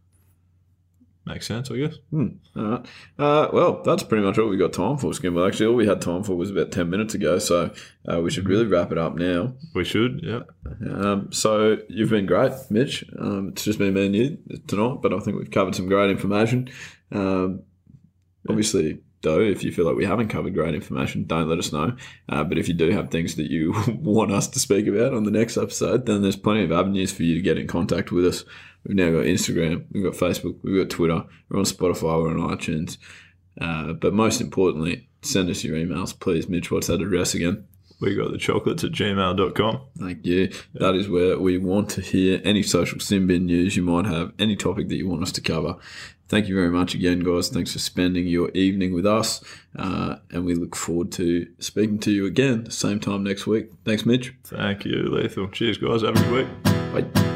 [1.27, 1.97] Makes sense, I guess.
[2.11, 2.27] Hmm.
[2.55, 2.87] All right.
[3.19, 5.47] Uh, well, that's pretty much all we got time for, Skimble.
[5.47, 7.73] Actually, all we had time for was about 10 minutes ago, so
[8.09, 9.55] uh, we should really wrap it up now.
[9.75, 10.43] We should, yeah.
[10.89, 13.05] Um, so you've been great, Mitch.
[13.19, 14.39] Um, it's just been me and you
[14.69, 16.71] tonight, but I think we've covered some great information.
[17.11, 17.65] Um,
[18.49, 21.97] obviously, though, if you feel like we haven't covered great information, don't let us know.
[22.29, 25.25] Uh, but if you do have things that you want us to speak about on
[25.25, 28.27] the next episode, then there's plenty of avenues for you to get in contact with
[28.27, 28.45] us.
[28.87, 32.57] We've now got Instagram, we've got Facebook, we've got Twitter, we're on Spotify, we're on
[32.57, 32.99] iTunes.
[33.61, 36.49] Uh, but most importantly, send us your emails, please.
[36.49, 37.67] Mitch, what's that address again?
[38.01, 39.81] We got the chocolates at gmail.com.
[39.99, 40.53] Thank you.
[40.75, 44.33] That is where we want to hear any social sin bin news you might have,
[44.39, 45.77] any topic that you want us to cover.
[46.29, 47.49] Thank you very much again, guys.
[47.49, 49.43] Thanks for spending your evening with us.
[49.79, 53.71] Uh, and we look forward to speaking to you again, same time next week.
[53.85, 54.35] Thanks, Mitch.
[54.45, 55.49] Thank you, Lethal.
[55.49, 56.03] Cheers, guys.
[56.03, 57.13] Have a good week.
[57.15, 57.36] Bye.